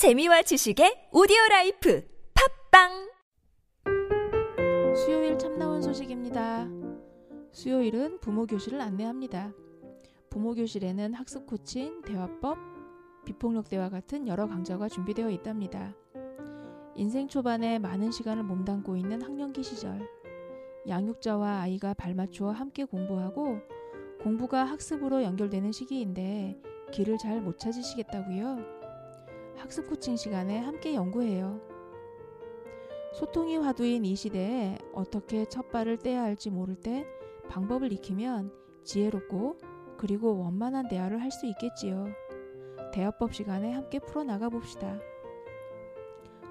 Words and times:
재미와 0.00 0.40
지식의 0.40 1.10
오디오 1.12 1.36
라이프 1.50 2.02
팟빵 2.72 3.12
수요일 4.96 5.36
참나원 5.36 5.82
소식입니다. 5.82 6.66
수요일은 7.52 8.18
부모 8.20 8.46
교실을 8.46 8.80
안내합니다. 8.80 9.52
부모 10.30 10.54
교실에는 10.54 11.12
학습 11.12 11.44
코칭, 11.44 12.00
대화법, 12.00 12.56
비폭력 13.26 13.68
대화 13.68 13.90
같은 13.90 14.26
여러 14.26 14.48
강좌가 14.48 14.88
준비되어 14.88 15.28
있답니다. 15.32 15.94
인생 16.94 17.28
초반에 17.28 17.78
많은 17.78 18.10
시간을 18.10 18.42
몸담고 18.44 18.96
있는 18.96 19.20
학령기 19.20 19.62
시절, 19.62 20.00
양육자와 20.88 21.60
아이가 21.60 21.92
발맞추어 21.92 22.52
함께 22.52 22.84
공부하고 22.84 23.58
공부가 24.22 24.64
학습으로 24.64 25.22
연결되는 25.24 25.72
시기인데 25.72 26.58
길을 26.90 27.18
잘 27.18 27.42
못 27.42 27.58
찾으시겠다고요? 27.58 28.79
학습 29.60 29.88
코칭 29.88 30.16
시간에 30.16 30.58
함께 30.58 30.94
연구해요. 30.94 31.60
소통이 33.12 33.58
화두인 33.58 34.06
이 34.06 34.16
시대에 34.16 34.78
어떻게 34.94 35.44
첫 35.44 35.70
발을 35.70 35.98
떼야 35.98 36.22
할지 36.22 36.48
모를 36.48 36.76
때 36.76 37.06
방법을 37.50 37.92
익히면 37.92 38.52
지혜롭고 38.84 39.58
그리고 39.98 40.38
원만한 40.38 40.88
대화를 40.88 41.20
할 41.20 41.30
수 41.30 41.46
있겠지요. 41.46 42.06
대화법 42.92 43.34
시간에 43.34 43.72
함께 43.72 43.98
풀어나가 43.98 44.48
봅시다. 44.48 44.98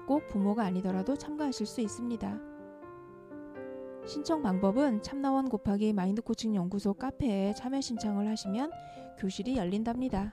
꼭 0.06 0.28
부모가 0.28 0.64
아니더라도 0.64 1.16
참가하실 1.16 1.66
수 1.66 1.80
있습니다. 1.80 2.40
신청 4.06 4.42
방법은 4.42 5.02
참나원 5.02 5.48
곱하기 5.48 5.92
마인드 5.92 6.22
코칭 6.22 6.54
연구소 6.54 6.94
카페에 6.94 7.54
참여 7.54 7.80
신청을 7.80 8.28
하시면 8.28 8.70
교실이 9.18 9.56
열린답니다. 9.56 10.32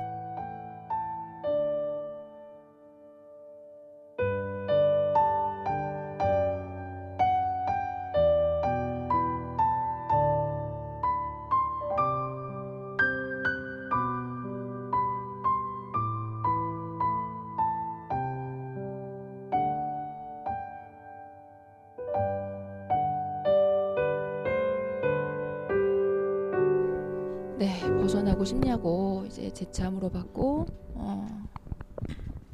이제 29.51 29.65
재차 29.65 29.89
물어봤고, 29.91 30.65
어, 30.95 31.47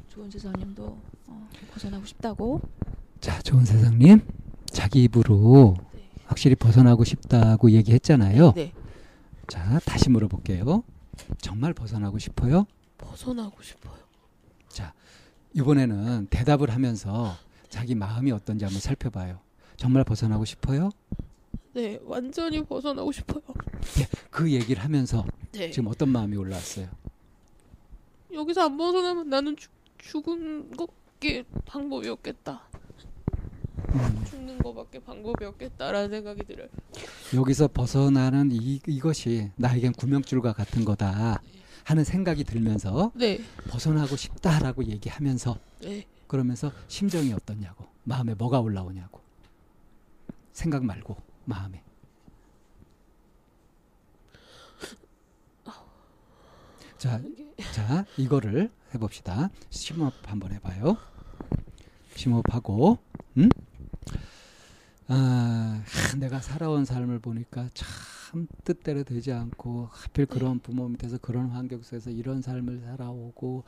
좋은 0.08 0.30
세상님도 0.30 0.98
어, 1.28 1.48
벗어나고 1.72 2.04
싶다고. 2.04 2.60
자, 3.20 3.40
좋은 3.42 3.64
세상님. 3.64 4.20
자기 4.66 5.04
입으로 5.04 5.76
네. 5.94 6.08
확실히 6.26 6.54
벗어나고 6.56 7.04
싶다고 7.04 7.70
얘기했잖아요. 7.70 8.52
네, 8.52 8.72
자, 9.46 9.80
다시 9.84 10.10
물어볼게요. 10.10 10.82
정말 11.38 11.72
벗어나고 11.72 12.18
싶어요? 12.18 12.66
벗어나고 12.98 13.62
싶어요. 13.62 13.98
자, 14.68 14.92
이번에는 15.54 16.26
대답을 16.30 16.70
하면서 16.70 17.34
자기 17.68 17.94
마음이 17.94 18.30
어떤지 18.32 18.64
한번 18.64 18.80
살펴봐요. 18.80 19.38
정말 19.76 20.04
벗어나고 20.04 20.44
싶어요? 20.44 20.90
네, 21.74 21.98
완전히 22.04 22.64
벗어나고 22.64 23.12
싶어요. 23.12 23.42
그 24.30 24.52
얘기를 24.52 24.82
하면서 24.82 25.24
네. 25.52 25.70
지금 25.70 25.88
어떤 25.88 26.10
마음이 26.10 26.36
올라왔어요? 26.36 26.88
여기서 28.32 28.66
안 28.66 28.76
벗어나면 28.76 29.28
나는 29.28 29.56
죽, 29.56 29.70
죽은 29.98 30.76
것밖에 30.76 31.44
방법이 31.64 32.08
없겠다. 32.08 32.62
음, 33.94 34.24
죽는 34.26 34.58
것밖에 34.58 34.98
방법이 34.98 35.44
없겠다라는 35.44 36.10
생각이 36.10 36.44
들어요. 36.44 36.68
여기서 37.34 37.68
벗어나는 37.68 38.50
이, 38.52 38.80
이것이 38.86 39.50
나에겐 39.56 39.92
구명줄과 39.92 40.52
같은 40.52 40.84
거다 40.84 41.40
하는 41.84 42.04
생각이 42.04 42.44
들면서 42.44 43.12
네, 43.14 43.40
벗어나고 43.70 44.14
싶다라고 44.16 44.84
얘기하면서 44.84 45.58
네. 45.80 46.06
그러면서 46.26 46.70
심정이 46.88 47.32
어떻냐고 47.32 47.86
마음에 48.04 48.34
뭐가 48.34 48.60
올라오냐고 48.60 49.20
생각 50.52 50.84
말고 50.84 51.16
마음에 51.46 51.82
자, 56.98 57.20
자 57.72 58.04
이거를 58.16 58.70
해봅시다 58.92 59.50
심호흡 59.70 60.12
한번 60.26 60.52
해봐요 60.52 60.96
심호흡하고 62.16 62.98
음? 63.36 63.48
아, 65.06 65.82
하, 65.86 66.16
내가 66.16 66.40
살아온 66.40 66.84
삶을 66.84 67.20
보니까 67.20 67.68
참 67.72 68.46
뜻대로 68.64 69.04
되지 69.04 69.32
않고 69.32 69.88
하필 69.90 70.26
그런 70.26 70.58
부모 70.58 70.88
밑에서 70.88 71.18
그런 71.18 71.50
환경 71.50 71.80
속에서 71.82 72.10
이런 72.10 72.42
삶을 72.42 72.80
살아오고 72.80 73.64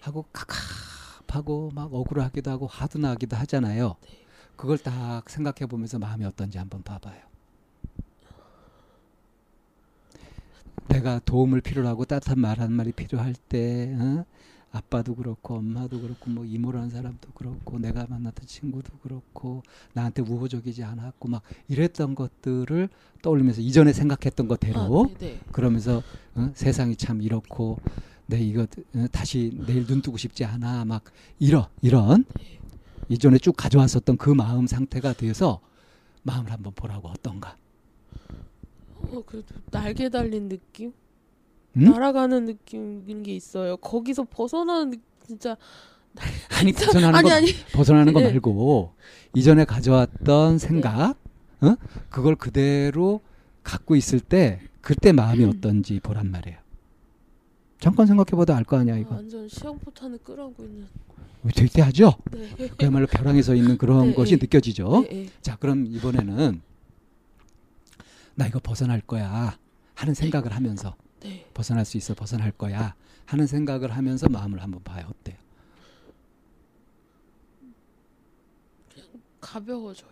하고 0.00 0.24
갑갑하고 0.32 1.70
막 1.74 1.94
억울하기도 1.94 2.50
하고 2.50 2.66
화도 2.66 2.98
나기도 2.98 3.36
하잖아요. 3.36 3.94
그걸 4.56 4.78
딱 4.78 5.28
생각해 5.28 5.66
보면서 5.68 5.98
마음이 5.98 6.24
어떤지 6.24 6.58
한번 6.58 6.82
봐봐요. 6.82 7.29
내가 10.90 11.20
도움을 11.20 11.60
필요로 11.60 11.88
하고 11.88 12.04
따뜻한 12.04 12.38
말 12.40 12.58
한 12.60 12.72
마디 12.72 12.92
필요할 12.92 13.34
때 13.48 13.94
어? 13.98 14.24
아빠도 14.72 15.14
그렇고 15.16 15.56
엄마도 15.56 16.00
그렇고 16.00 16.30
뭐 16.30 16.44
이모라는 16.44 16.90
사람도 16.90 17.30
그렇고 17.32 17.78
내가 17.78 18.06
만났던 18.08 18.46
친구도 18.46 18.98
그렇고 19.02 19.62
나한테 19.94 20.22
우호적이지 20.22 20.84
않았고 20.84 21.28
막 21.28 21.42
이랬던 21.68 22.14
것들을 22.14 22.88
떠올리면서 23.22 23.62
이전에 23.62 23.92
생각했던 23.92 24.46
것대로 24.46 24.80
아, 24.80 25.14
네, 25.18 25.32
네. 25.32 25.40
그러면서 25.52 26.02
어? 26.34 26.50
세상이 26.54 26.96
참 26.96 27.20
이렇고 27.22 27.78
내 28.26 28.40
이거 28.40 28.66
어, 28.94 29.06
다시 29.10 29.56
내일 29.66 29.86
눈 29.86 30.02
뜨고 30.02 30.16
싶지 30.16 30.44
않아 30.44 30.84
막 30.84 31.02
이런 31.40 31.66
이런 31.82 32.24
이전에 33.08 33.38
쭉 33.38 33.56
가져왔었던 33.56 34.18
그 34.18 34.30
마음 34.30 34.68
상태가 34.68 35.14
돼서 35.14 35.60
마음을 36.22 36.52
한번 36.52 36.72
보라고 36.74 37.08
어떤가 37.08 37.56
어, 39.02 39.22
그래도 39.26 39.54
날개 39.70 40.08
달린 40.08 40.48
느낌? 40.48 40.92
응? 41.76 41.84
날아가는 41.84 42.44
느낌인 42.46 43.22
게 43.22 43.34
있어요. 43.34 43.76
거기서 43.78 44.24
벗어나는 44.30 44.90
느- 44.90 44.96
진짜 45.26 45.56
아니 46.60 46.72
벗어나는 46.72 47.14
아니 47.14 47.28
거 47.28 47.34
아니 47.34 47.46
벗어나는 47.72 48.12
거 48.12 48.20
예. 48.20 48.24
말고 48.24 48.94
이전에 49.34 49.64
가져왔던 49.64 50.58
생각 50.58 51.16
어? 51.60 51.76
그걸 52.08 52.34
그대로 52.34 53.20
갖고 53.62 53.94
있을 53.94 54.18
때 54.18 54.60
그때 54.80 55.12
마음이 55.12 55.44
어떤지 55.44 56.00
보란 56.00 56.30
말이에요. 56.30 56.58
잠깐 57.78 58.06
생각해봐도 58.06 58.54
알 58.54 58.64
거 58.64 58.76
아니야 58.78 58.96
이거. 58.96 59.14
완전 59.14 59.48
시험포탄을 59.48 60.18
끌어오고 60.18 60.64
있는. 60.64 60.86
되대하죠. 61.54 62.14
네. 62.32 62.68
그야말로 62.76 63.06
벼랑에 63.06 63.40
서 63.40 63.54
있는 63.54 63.78
그런 63.78 64.08
네, 64.08 64.14
것이 64.14 64.32
네. 64.36 64.38
느껴지죠. 64.42 65.06
네, 65.08 65.14
네. 65.22 65.26
자, 65.40 65.56
그럼 65.56 65.86
이번에는 65.86 66.60
나 68.40 68.46
이거 68.46 68.58
벗어날 68.58 69.02
거야 69.02 69.58
하는 69.94 70.14
생각을 70.14 70.52
하면서 70.54 70.96
네. 71.20 71.46
벗어날 71.52 71.84
수 71.84 71.98
있어 71.98 72.14
벗어날 72.14 72.50
거야 72.52 72.94
하는 73.26 73.46
생각을 73.46 73.94
하면서 73.94 74.30
마음을 74.30 74.62
한번 74.62 74.82
봐요 74.82 75.10
어때요? 75.10 75.36
가벼워져요. 79.42 80.08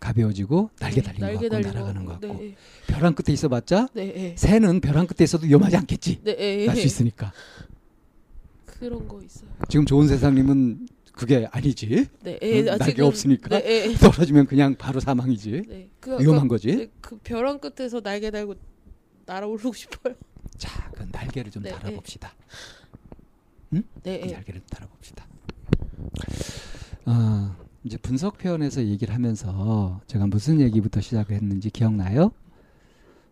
가벼워지고 0.00 0.70
날개 0.80 0.96
네, 0.96 1.02
달린 1.02 1.20
것 1.20 1.26
날개 1.26 1.48
같고 1.48 1.48
달린 1.50 1.66
날아가는 1.68 2.04
것것 2.04 2.20
같고 2.20 2.42
네. 2.42 2.56
벼랑 2.88 3.14
끝에 3.14 3.32
있어봤자 3.32 3.88
네. 3.94 4.12
네. 4.12 4.34
새는 4.36 4.80
벼랑 4.80 5.06
끝에 5.06 5.22
있어도 5.22 5.46
위험하지 5.46 5.76
않겠지 5.76 6.22
네. 6.24 6.34
네. 6.36 6.66
날수 6.66 6.84
있으니까 6.84 7.32
그런 8.66 9.06
거 9.06 9.22
있어요. 9.22 9.48
지금 9.68 9.86
좋은 9.86 10.08
세상님은 10.08 10.88
그게 11.14 11.48
아니지 11.52 12.08
네. 12.22 12.38
응? 12.42 12.48
예, 12.48 12.60
아, 12.70 12.76
날개 12.76 12.92
지금- 12.92 13.04
없으니까 13.06 13.48
네. 13.60 13.64
예. 13.88 13.94
떨어지면 13.98 14.46
그냥 14.46 14.74
바로 14.74 14.98
사망이지 15.00 15.62
네. 15.68 15.88
그, 16.00 16.20
위험한 16.20 16.48
그, 16.48 16.54
거지 16.54 16.76
네, 16.76 16.88
그 17.00 17.16
벼랑 17.22 17.60
끝에서 17.60 18.00
날개 18.00 18.30
달고 18.30 18.54
날아오르고 19.26 19.72
싶어요. 19.72 20.14
자, 20.58 20.90
그 20.92 21.06
날개를 21.10 21.50
좀 21.50 21.62
네, 21.62 21.70
달아봅시다. 21.70 22.32
네. 23.70 23.82
그 24.02 24.10
예. 24.10 24.32
날개를 24.32 24.60
달아봅시다. 24.68 25.26
어, 27.06 27.56
이제 27.84 27.96
분석 27.98 28.38
표현에서 28.38 28.84
얘기를 28.84 29.14
하면서 29.14 30.00
제가 30.06 30.26
무슨 30.26 30.60
얘기부터 30.60 31.00
시작했는지 31.00 31.70
기억나요? 31.70 32.32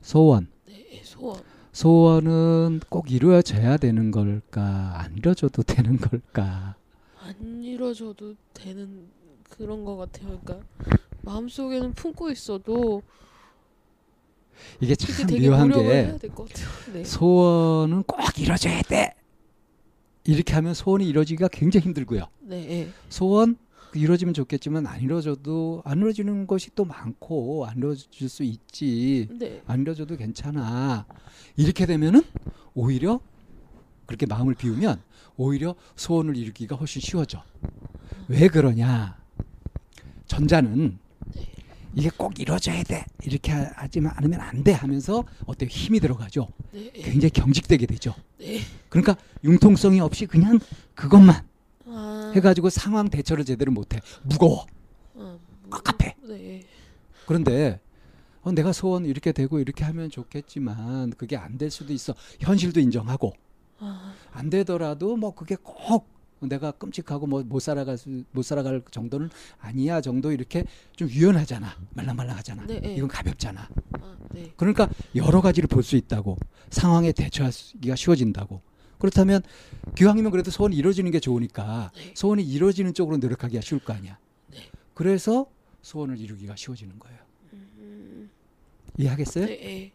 소원. 0.00 0.46
네. 0.66 1.00
소원. 1.04 1.40
소원은 1.72 2.80
꼭 2.88 3.10
이루어져야 3.10 3.76
되는 3.78 4.10
걸까? 4.10 5.00
안 5.00 5.16
이루어져도 5.16 5.62
되는 5.62 5.96
걸까? 5.96 6.76
안 7.40 7.62
이뤄져도 7.62 8.34
되는 8.52 9.08
그런 9.48 9.84
거 9.84 9.96
같아요. 9.96 10.38
그러니까 10.40 10.66
마음속에는 11.22 11.92
품고 11.94 12.30
있어도 12.30 13.02
이게 14.80 14.94
참 14.94 15.26
묘한 15.40 15.70
게 15.70 16.28
것. 16.34 16.48
네. 16.92 17.04
소원은 17.04 18.02
꼭 18.04 18.20
이루어져야 18.38 18.82
돼. 18.82 19.14
이렇게 20.24 20.54
하면 20.54 20.74
소원이 20.74 21.06
이루어지기가 21.08 21.48
굉장히 21.48 21.86
힘들고요. 21.86 22.26
네. 22.42 22.70
예. 22.70 22.88
소원 23.08 23.56
그 23.90 23.98
이루어지면 23.98 24.34
좋겠지만 24.34 24.86
안 24.86 25.02
이루어져도 25.02 25.82
안 25.84 25.98
이루어지는 25.98 26.46
것이 26.46 26.70
또 26.74 26.84
많고 26.84 27.66
안 27.66 27.78
이루어질 27.78 28.28
수 28.28 28.42
있지 28.42 29.28
네. 29.38 29.62
안 29.66 29.82
이루어져도 29.82 30.16
괜찮아 30.16 31.06
이렇게 31.56 31.84
되면은 31.84 32.22
오히려 32.74 33.20
그렇게 34.06 34.26
마음을 34.26 34.54
비우면 34.54 35.00
오히려 35.36 35.74
소원을 35.96 36.36
이루기가 36.36 36.76
훨씬 36.76 37.00
쉬워져 37.00 37.42
왜 38.28 38.48
그러냐 38.48 39.16
전자는 40.26 40.98
이게 41.94 42.10
꼭 42.16 42.38
이루어져야 42.40 42.82
돼 42.84 43.04
이렇게 43.22 43.52
하- 43.52 43.70
하지만 43.74 44.12
않으면 44.16 44.40
안 44.40 44.62
돼 44.64 44.72
하면서 44.72 45.24
어때 45.46 45.66
힘이 45.66 46.00
들어가죠 46.00 46.48
네. 46.72 46.90
예. 46.94 47.02
굉장히 47.02 47.30
경직되게 47.30 47.86
되죠 47.86 48.14
네. 48.38 48.60
그러니까 48.88 49.16
융통성이 49.44 50.00
없이 50.00 50.26
그냥 50.26 50.58
그것만 50.94 51.44
아. 51.86 52.32
해가지고 52.34 52.70
상황 52.70 53.08
대처를 53.10 53.44
제대로 53.44 53.72
못해 53.72 54.00
무거워 54.22 54.66
아, 55.16 55.38
뭐, 55.62 55.68
깝깝해 55.70 56.16
네. 56.28 56.64
그런데 57.26 57.78
어, 58.42 58.52
내가 58.52 58.72
소원 58.72 59.04
이렇게 59.04 59.32
되고 59.32 59.58
이렇게 59.60 59.84
하면 59.84 60.10
좋겠지만 60.10 61.10
그게 61.12 61.36
안 61.36 61.58
될 61.58 61.70
수도 61.70 61.92
있어 61.92 62.14
현실도 62.40 62.80
인정하고 62.80 63.34
아. 63.36 63.51
안 64.42 64.50
되더라도 64.50 65.16
뭐 65.16 65.32
그게 65.34 65.56
꼭 65.62 66.08
내가 66.40 66.72
끔찍하고 66.72 67.28
뭐 67.28 67.44
못 67.44 67.60
살아갈 67.60 67.96
수, 67.96 68.24
못 68.32 68.42
살아갈 68.42 68.82
정도는 68.90 69.30
아니야 69.60 70.00
정도 70.00 70.32
이렇게 70.32 70.64
좀 70.96 71.08
유연하잖아 71.08 71.76
말랑말랑하잖아 71.94 72.66
네. 72.66 72.80
예. 72.84 72.94
이건 72.96 73.06
가볍잖아 73.08 73.68
아, 74.00 74.16
네. 74.32 74.52
그러니까 74.56 74.88
여러 75.14 75.40
가지를 75.40 75.68
볼 75.68 75.84
수 75.84 75.94
있다고 75.94 76.36
상황에 76.70 77.12
대처하기가 77.12 77.94
쉬워진다고 77.94 78.60
그렇다면 78.98 79.42
기왕이면 79.94 80.32
그래도 80.32 80.50
소원이 80.50 80.74
이루어지는 80.74 81.12
게 81.12 81.20
좋으니까 81.20 81.92
네. 81.94 82.12
소원이 82.16 82.42
이루어지는 82.42 82.94
쪽으로 82.94 83.18
노력하기가 83.18 83.60
쉬울 83.60 83.80
거 83.80 83.92
아니야 83.92 84.18
네. 84.50 84.68
그래서 84.94 85.46
소원을 85.82 86.18
이루기가 86.18 86.56
쉬워지는 86.56 86.98
거예요 86.98 87.18
음, 87.52 88.30
이해하겠어요? 88.98 89.46
네. 89.46 89.92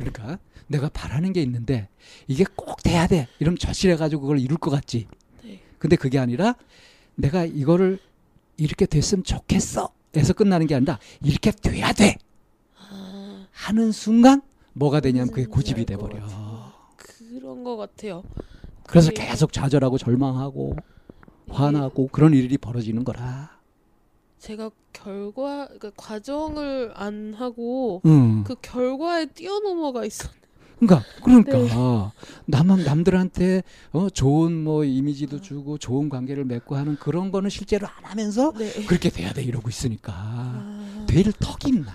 예. 0.00 0.04
그러니까 0.04 0.38
내가 0.68 0.88
바라는 0.88 1.32
게 1.32 1.42
있는데 1.42 1.88
이게 2.26 2.44
꼭 2.56 2.82
돼야 2.82 3.06
돼 3.06 3.28
이러면 3.38 3.58
절실해가지고 3.58 4.22
그걸 4.22 4.38
이룰 4.38 4.58
것 4.58 4.70
같지 4.70 5.06
네. 5.44 5.60
근데 5.78 5.96
그게 5.96 6.18
아니라 6.18 6.54
내가 7.14 7.44
이거를 7.44 7.98
이렇게 8.56 8.86
됐으면 8.86 9.24
좋겠어 9.24 9.92
에서 10.14 10.32
끝나는 10.32 10.66
게 10.66 10.74
아니라 10.74 10.98
이렇게 11.22 11.50
돼야 11.50 11.92
돼 11.92 12.16
아, 12.78 13.46
하는 13.52 13.92
순간 13.92 14.40
뭐가 14.72 15.00
되냐면 15.00 15.28
그게 15.28 15.42
무슨 15.42 15.50
고집이 15.52 15.84
돼 15.84 15.96
버려 15.96 16.20
같아요. 16.20 16.72
그런 16.96 17.64
거 17.64 17.76
같아요. 17.76 18.22
그래서 18.84 19.10
계속 19.10 19.52
좌절하고 19.52 19.98
절망하고 19.98 20.76
화나고 21.48 22.08
그런 22.08 22.32
일이 22.32 22.56
벌어지는 22.56 23.04
거라 23.04 23.55
제가 24.38 24.70
결과 24.92 25.66
그러니까 25.66 25.90
과정을 25.96 26.92
안 26.94 27.34
하고 27.34 28.02
응. 28.06 28.44
그 28.44 28.54
결과에 28.60 29.26
뛰어넘어가 29.26 30.04
있어. 30.04 30.28
그러니까 30.78 31.08
그러니까 31.24 31.56
네. 31.56 31.68
남한 32.46 32.84
남들한테 32.84 33.62
어 33.92 34.10
좋은 34.10 34.52
뭐 34.52 34.84
이미지도 34.84 35.40
주고 35.40 35.78
좋은 35.78 36.10
관계를 36.10 36.44
맺고 36.44 36.76
하는 36.76 36.96
그런 36.96 37.30
거는 37.30 37.48
실제로 37.48 37.86
안 37.86 38.04
하면서 38.04 38.52
네. 38.52 38.84
그렇게 38.84 39.08
돼야 39.08 39.32
돼 39.32 39.42
이러고 39.42 39.70
있으니까 39.70 40.12
아, 40.14 41.06
될 41.08 41.32
턱이 41.32 41.74
있나 41.74 41.92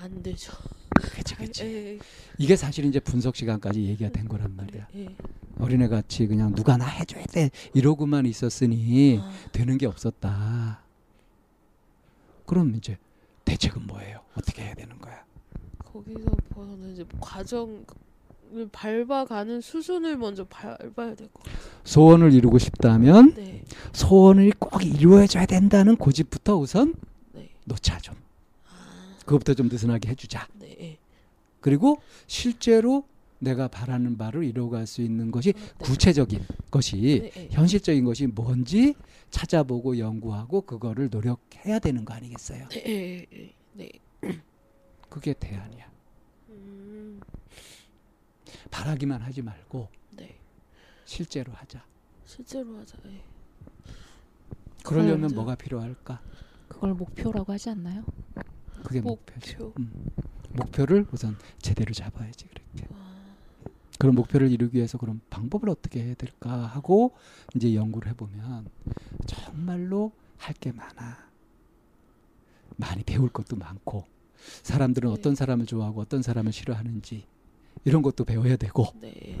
안 0.00 0.22
되죠. 0.22 0.52
그치 1.00 1.36
그치 1.36 1.64
예, 1.64 1.98
이게 2.38 2.56
사실 2.56 2.84
이제 2.84 2.98
분석 2.98 3.36
시간까지 3.36 3.84
얘기가 3.84 4.10
된 4.10 4.26
거란 4.26 4.56
말이야 4.56 4.88
예. 4.96 5.14
어린애 5.60 5.86
같이 5.86 6.26
그냥 6.26 6.54
누가 6.56 6.76
나 6.76 6.86
해줘야 6.86 7.24
돼 7.26 7.50
이러고만 7.72 8.26
있었으니 8.26 9.20
아, 9.22 9.30
되는 9.52 9.78
게 9.78 9.86
없었다 9.86 10.82
그럼 12.48 12.74
이제 12.76 12.96
대책은 13.44 13.86
뭐예요 13.86 14.20
어떻게 14.34 14.62
해야 14.62 14.74
되는 14.74 14.98
거야 14.98 15.22
거기서 15.84 16.30
벗어나 16.54 16.88
이제 16.88 17.04
과정을 17.20 17.84
밟아가는 18.72 19.60
수순을 19.60 20.16
먼저 20.16 20.44
밟아야 20.46 21.14
될 21.14 21.28
것 21.28 21.42
같아요. 21.44 21.58
소원을 21.84 22.32
이루고 22.32 22.58
싶다면 22.58 23.34
네. 23.34 23.62
소원을 23.92 24.52
꼭 24.58 24.82
이루어져야 24.82 25.44
된다는 25.46 25.96
고집부터 25.96 26.56
우선 26.56 26.94
네. 27.32 27.50
놓자 27.66 27.98
좀 27.98 28.14
아, 28.66 29.16
그것부터 29.26 29.52
좀 29.54 29.68
느슨하게 29.68 30.08
해주자 30.08 30.48
네. 30.54 30.76
예. 30.80 30.98
그리고 31.60 32.00
실제로 32.26 33.04
내가 33.38 33.68
바라는 33.68 34.16
바를 34.16 34.44
이루어갈 34.44 34.86
수 34.86 35.02
있는 35.02 35.30
것이 35.30 35.52
네. 35.52 35.72
구체적인 35.78 36.44
것이 36.70 37.30
네. 37.34 37.42
예. 37.44 37.48
현실적인 37.50 38.04
것이 38.04 38.26
뭔지 38.26 38.94
찾아보고 39.30 39.98
연구하고 39.98 40.62
그거를 40.62 41.08
노력해야 41.10 41.78
되는 41.78 42.04
거 42.04 42.14
아니겠어요? 42.14 42.68
네. 42.68 43.26
네. 43.74 43.88
그게 45.08 45.32
대안이야. 45.32 45.90
음, 46.50 47.20
바라기만 48.70 49.22
하지 49.22 49.42
말고 49.42 49.88
네. 50.12 50.36
실제로 51.04 51.52
하자. 51.52 51.84
실제로 52.24 52.76
하자. 52.78 52.98
예. 53.06 53.22
그러려면. 54.84 55.30
뭐가 55.34 55.54
필요할까? 55.54 56.20
그걸 56.68 56.94
목표라고 56.94 57.52
하지 57.52 57.70
않나요? 57.70 58.04
그게 58.84 59.00
목표지. 59.00 59.56
목표. 59.56 59.72
음. 59.78 60.10
목표를 60.50 61.06
우선 61.12 61.36
제대로 61.60 61.92
잡아야지 61.92 62.46
그렇게. 62.46 62.86
아, 62.94 63.07
그런 63.98 64.14
목표를 64.14 64.50
이루기 64.50 64.76
위해서 64.76 64.96
그럼 64.96 65.20
방법을 65.28 65.68
어떻게 65.68 66.02
해야 66.02 66.14
될까 66.14 66.50
하고 66.50 67.14
이제 67.54 67.74
연구를 67.74 68.10
해보면 68.12 68.66
정말로 69.26 70.12
할 70.36 70.54
게 70.54 70.70
많아. 70.72 71.28
많이 72.76 73.02
배울 73.02 73.28
것도 73.28 73.56
많고 73.56 74.04
사람들은 74.62 75.08
네. 75.08 75.14
어떤 75.18 75.34
사람을 75.34 75.66
좋아하고 75.66 76.00
어떤 76.00 76.22
사람을 76.22 76.52
싫어하는지 76.52 77.26
이런 77.84 78.02
것도 78.02 78.24
배워야 78.24 78.56
되고 78.56 78.86
네. 79.00 79.36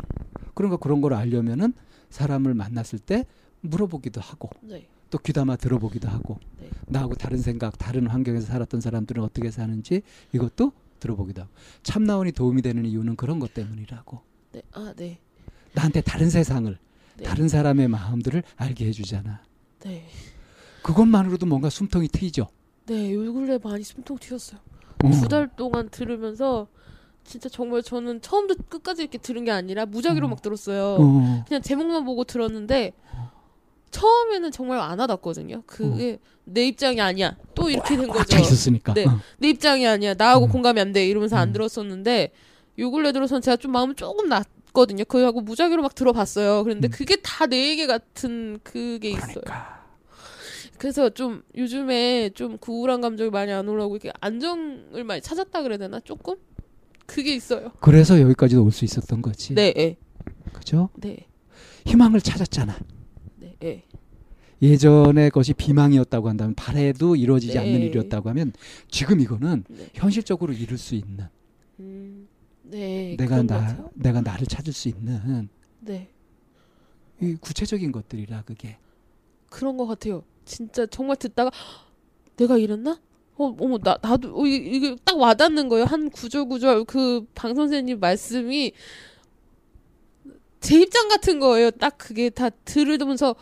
그런 0.54 0.70
거 0.70 0.76
그런 0.76 1.00
걸 1.00 1.14
알려면은 1.14 1.72
사람을 2.10 2.54
만났을 2.54 2.98
때 2.98 3.24
물어보기도 3.60 4.20
하고 4.20 4.50
네. 4.60 4.88
또 5.10 5.18
귀담아 5.18 5.54
들어보기도 5.56 6.08
하고 6.08 6.40
네. 6.60 6.68
나하고 6.88 7.14
다른 7.14 7.38
생각 7.38 7.78
다른 7.78 8.08
환경에서 8.08 8.46
살았던 8.48 8.80
사람들은 8.80 9.22
어떻게 9.22 9.52
사는지 9.52 10.02
이것도 10.32 10.72
들어보기도 10.98 11.42
하고 11.42 11.50
참나원이 11.84 12.32
도움이 12.32 12.62
되는 12.62 12.84
이유는 12.84 13.14
그런 13.14 13.38
것 13.38 13.54
때문이라고 13.54 14.20
네. 14.52 14.62
아, 14.72 14.92
네. 14.96 15.18
나한테 15.72 16.00
다른 16.00 16.30
세상을 16.30 16.76
네. 17.16 17.24
다른 17.24 17.48
사람의 17.48 17.88
마음들을 17.88 18.42
알게 18.56 18.86
해주잖아 18.86 19.42
네. 19.80 20.08
그것만으로도 20.82 21.46
뭔가 21.46 21.70
숨통이 21.70 22.08
트이죠 22.08 22.48
네. 22.88 23.12
요 23.12 23.32
근래 23.32 23.58
많이 23.62 23.84
숨통 23.84 24.16
튀었어요. 24.18 24.60
어. 25.04 25.10
두달 25.10 25.48
동안 25.56 25.90
들으면서 25.90 26.68
진짜 27.22 27.48
정말 27.50 27.82
저는 27.82 28.22
처음부터 28.22 28.64
끝까지 28.68 29.02
이렇게 29.02 29.18
들은 29.18 29.44
게 29.44 29.50
아니라 29.50 29.84
무작위로 29.84 30.26
음. 30.26 30.30
막 30.30 30.40
들었어요. 30.40 30.96
어. 30.98 31.44
그냥 31.46 31.60
제목만 31.60 32.04
보고 32.06 32.24
들었는데 32.24 32.94
처음에는 33.90 34.50
정말 34.52 34.80
안 34.80 34.98
와닿거든요. 34.98 35.62
그게 35.66 36.18
내 36.44 36.66
입장이 36.66 37.00
아니야. 37.00 37.36
또 37.54 37.68
이렇게 37.68 37.96
된꽉 37.96 38.16
거죠. 38.16 38.24
차 38.24 38.38
있었으니까 38.40 38.94
네. 38.94 39.04
어. 39.06 39.20
내 39.38 39.50
입장이 39.50 39.86
아니야. 39.86 40.14
나하고 40.14 40.46
음. 40.46 40.50
공감이 40.50 40.80
안 40.80 40.92
돼. 40.92 41.06
이러면서 41.06 41.36
안 41.36 41.50
음. 41.50 41.52
들었었는데 41.52 42.32
요 42.78 42.90
근래 42.90 43.12
들어선 43.12 43.40
제가 43.42 43.56
좀 43.56 43.72
마음이 43.72 43.94
조금 43.94 44.28
났거든요. 44.28 45.04
그하고 45.04 45.40
무작위로 45.40 45.82
막 45.82 45.94
들어봤어요. 45.94 46.62
그런데 46.64 46.88
음. 46.88 46.90
그게 46.90 47.16
다 47.16 47.46
내 47.46 47.68
얘기 47.70 47.86
같은 47.86 48.58
그게 48.62 49.10
있어요. 49.10 49.40
그러니까. 49.44 49.78
그래서 50.78 51.10
좀 51.10 51.42
요즘에 51.56 52.30
좀그 52.34 52.70
우울한 52.70 53.00
감정이 53.00 53.30
많이 53.30 53.50
안 53.50 53.68
올라오고 53.68 53.96
이렇게 53.96 54.12
안정을 54.20 55.02
많이 55.04 55.20
찾았다 55.20 55.62
그래야 55.62 55.78
되나 55.78 55.98
조금 56.00 56.36
그게 57.06 57.34
있어요. 57.34 57.72
그래서 57.80 58.20
여기까지도 58.20 58.62
올 58.62 58.70
수 58.70 58.84
있었던 58.84 59.20
거지. 59.22 59.54
네, 59.54 59.72
예, 59.76 59.96
그죠? 60.52 60.90
네, 60.94 61.26
희망을 61.86 62.20
찾았잖아. 62.20 62.78
네, 63.40 63.56
예. 63.64 63.82
예전의 64.62 65.30
것이 65.30 65.52
비망이었다고 65.54 66.28
한다면 66.28 66.54
바래도 66.54 67.16
이루어지지 67.16 67.54
네. 67.54 67.58
않는 67.60 67.80
일이었다고 67.80 68.28
하면 68.30 68.52
지금 68.88 69.20
이거는 69.20 69.64
네. 69.68 69.88
현실적으로 69.94 70.52
이룰 70.52 70.78
수 70.78 70.94
있는 70.94 71.26
음, 71.80 72.27
네, 72.70 73.16
내가 73.18 73.42
나. 73.42 73.88
내가 73.94 74.20
나를 74.20 74.46
찾을 74.46 74.72
수 74.72 74.88
있는 74.88 75.48
네, 75.80 76.10
이 77.20 77.34
구체적인 77.40 77.92
것들이라 77.92 78.42
그게 78.42 78.76
그런 79.48 79.76
것 79.76 79.86
같아요. 79.86 80.22
진짜 80.44 80.86
정말 80.86 81.16
듣다가 81.16 81.50
내가 82.36 82.56
이랬나? 82.58 83.00
어, 83.36 83.56
어머, 83.60 83.78
나, 83.78 83.96
나도, 84.02 84.36
어, 84.40 84.46
이게, 84.46 84.96
딱 85.04 85.16
와닿는 85.16 85.68
거예요. 85.68 85.84
한 85.84 86.10
구절 86.10 86.46
구절 86.48 86.84
그 86.84 87.24
방 87.34 87.54
선생님 87.54 88.00
말씀이 88.00 88.72
제 90.60 90.80
입장 90.80 91.08
같은 91.08 91.38
거예요. 91.38 91.70
딱 91.70 91.96
그게 91.98 92.30
다 92.30 92.50
들으면서 92.50 93.36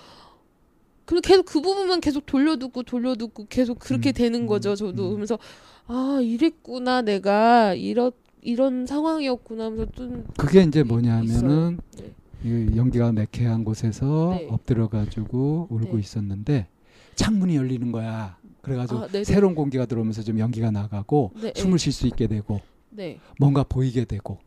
근데 1.07 1.21
계속 1.27 1.47
그 1.47 1.61
부분만 1.61 2.01
계속 2.01 2.27
돌려듣고 2.27 2.83
돌려듣고 2.83 3.47
계속 3.49 3.79
그렇게 3.79 4.11
음, 4.11 4.13
되는 4.13 4.41
음, 4.43 4.47
거죠. 4.47 4.75
저도 4.77 5.05
음. 5.05 5.09
그러면서 5.11 5.39
아 5.87 6.19
이랬구나 6.21 7.03
내가 7.03 7.75
이런 7.75 8.11
이런 8.47 8.87
상황이었구나 8.87 9.65
하면서 9.65 9.91
좀 9.91 10.25
그게 10.37 10.63
이제 10.63 10.85
뭐냐면은 10.85 11.81
네. 11.99 12.13
이 12.45 12.77
연기가 12.77 13.11
매캐한 13.11 13.65
곳에서 13.65 14.37
네. 14.39 14.47
엎드려 14.49 14.89
가지고 14.89 15.67
울고 15.69 15.95
네. 15.95 15.99
있었는데 16.01 16.69
창문이 17.17 17.57
열리는 17.57 17.91
거야. 17.91 18.39
그래가지고 18.63 19.01
아. 19.01 19.09
새로운 19.25 19.57
공기가 19.57 19.85
들어오면서 19.85 20.23
좀 20.23 20.39
연기가 20.39 20.71
나가고 20.71 21.33
네, 21.43 21.53
숨을 21.57 21.81
쉴 21.81 21.93
수 21.93 22.07
있게 22.07 22.29
되고 22.29 22.61
네, 22.91 23.19
뭔가 23.41 23.65
보이게 23.65 24.05
되고 24.05 24.39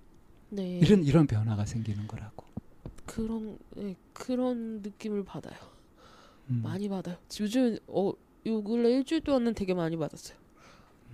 네. 0.49 0.79
이런 0.79 1.03
이런 1.03 1.27
변화가 1.27 1.65
생기는 1.65 2.07
거라고. 2.07 2.45
그런 3.05 3.57
네, 3.75 3.95
그런 4.13 4.81
느낌을 4.81 5.25
받아요. 5.25 5.57
음. 6.49 6.61
많이 6.63 6.87
받아요. 6.87 7.17
요즘 7.41 7.77
어, 7.87 8.13
요 8.45 8.63
근래 8.63 8.91
일주일 8.91 9.21
동안은 9.21 9.55
되게 9.55 9.73
많이 9.73 9.97
받았어요. 9.97 10.37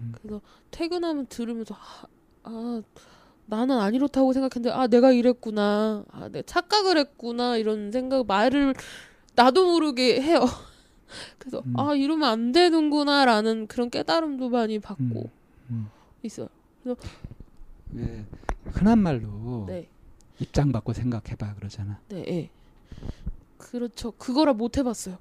음. 0.01 0.13
그래서 0.13 0.41
퇴근하면 0.69 1.25
들으면서 1.27 1.73
아, 1.73 2.05
아 2.45 2.81
나는 3.47 3.79
안 3.79 3.93
이렇다고 3.93 4.33
생각했는데 4.33 4.75
아 4.75 4.87
내가 4.87 5.11
이랬구나. 5.11 6.05
아 6.11 6.29
내가 6.29 6.43
착각을 6.45 6.97
했구나 6.97 7.57
이런 7.57 7.91
생각 7.91 8.25
말을 8.25 8.73
나도 9.35 9.65
모르게 9.65 10.21
해요. 10.21 10.45
그래서 11.37 11.61
음. 11.65 11.79
아 11.79 11.93
이러면 11.95 12.29
안 12.29 12.51
되는구나라는 12.51 13.67
그런 13.67 13.89
깨달음도 13.89 14.49
많이 14.49 14.79
받고 14.79 15.03
음. 15.03 15.29
음. 15.69 15.89
있어요. 16.23 16.47
예, 17.97 18.25
흔한 18.65 18.99
말로 18.99 19.65
네, 19.67 19.87
입장 20.39 20.71
바꿔 20.71 20.93
생각해봐 20.93 21.55
그러잖아. 21.55 21.99
네, 22.09 22.23
예. 22.27 22.49
그렇죠. 23.57 24.11
그거라 24.11 24.53
못 24.53 24.77
해봤어요. 24.77 25.17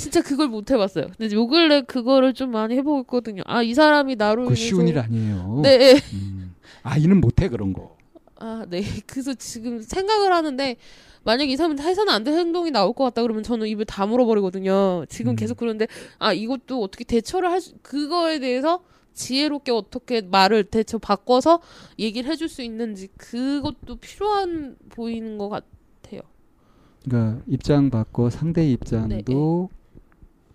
진짜 0.00 0.22
그걸 0.22 0.48
못 0.48 0.70
해봤어요. 0.70 1.06
근데 1.18 1.34
요 1.34 1.46
근래 1.46 1.82
그거를 1.82 2.32
좀 2.34 2.50
많이 2.50 2.74
해보고 2.76 3.00
있거든요. 3.02 3.42
아 3.46 3.62
이 3.62 3.74
사람이 3.74 4.16
나로 4.16 4.46
그 4.46 4.54
쉬운 4.54 4.88
일 4.88 4.98
아니에요. 4.98 5.60
네, 5.62 5.70
예. 5.80 6.00
음. 6.14 6.54
아이는 6.82 7.20
못해 7.20 7.48
그런 7.48 7.72
거. 7.72 7.96
아, 8.36 8.64
네. 8.68 8.82
그래서 9.06 9.34
지금 9.34 9.82
생각을 9.82 10.32
하는데 10.32 10.76
만약에 11.24 11.52
이 11.52 11.56
사람한테 11.56 11.82
해서는 11.82 12.12
안 12.12 12.24
될 12.24 12.38
행동이 12.38 12.70
나올 12.70 12.94
것 12.94 13.04
같다 13.04 13.20
그러면 13.22 13.42
저는 13.42 13.66
입을 13.66 13.84
다물어 13.84 14.24
버리거든요. 14.24 15.04
지금 15.10 15.32
음. 15.32 15.36
계속 15.36 15.58
그러는데 15.58 15.86
아 16.18 16.32
이것도 16.32 16.82
어떻게 16.82 17.04
대처를 17.04 17.50
할 17.50 17.60
수, 17.60 17.74
그거에 17.82 18.38
대해서 18.38 18.82
지혜롭게 19.12 19.72
어떻게 19.72 20.22
말을 20.22 20.64
대처 20.64 20.96
바꿔서 20.96 21.60
얘기를 21.98 22.30
해줄 22.30 22.48
수 22.48 22.62
있는지 22.62 23.08
그것도 23.18 23.96
필요한 23.96 24.76
보이는 24.88 25.36
것 25.36 25.50
같아요. 25.50 26.22
그러니까 27.04 27.42
입장 27.46 27.90
바꿔 27.90 28.30
상대의 28.30 28.72
입장도 28.72 29.08
네, 29.68 29.79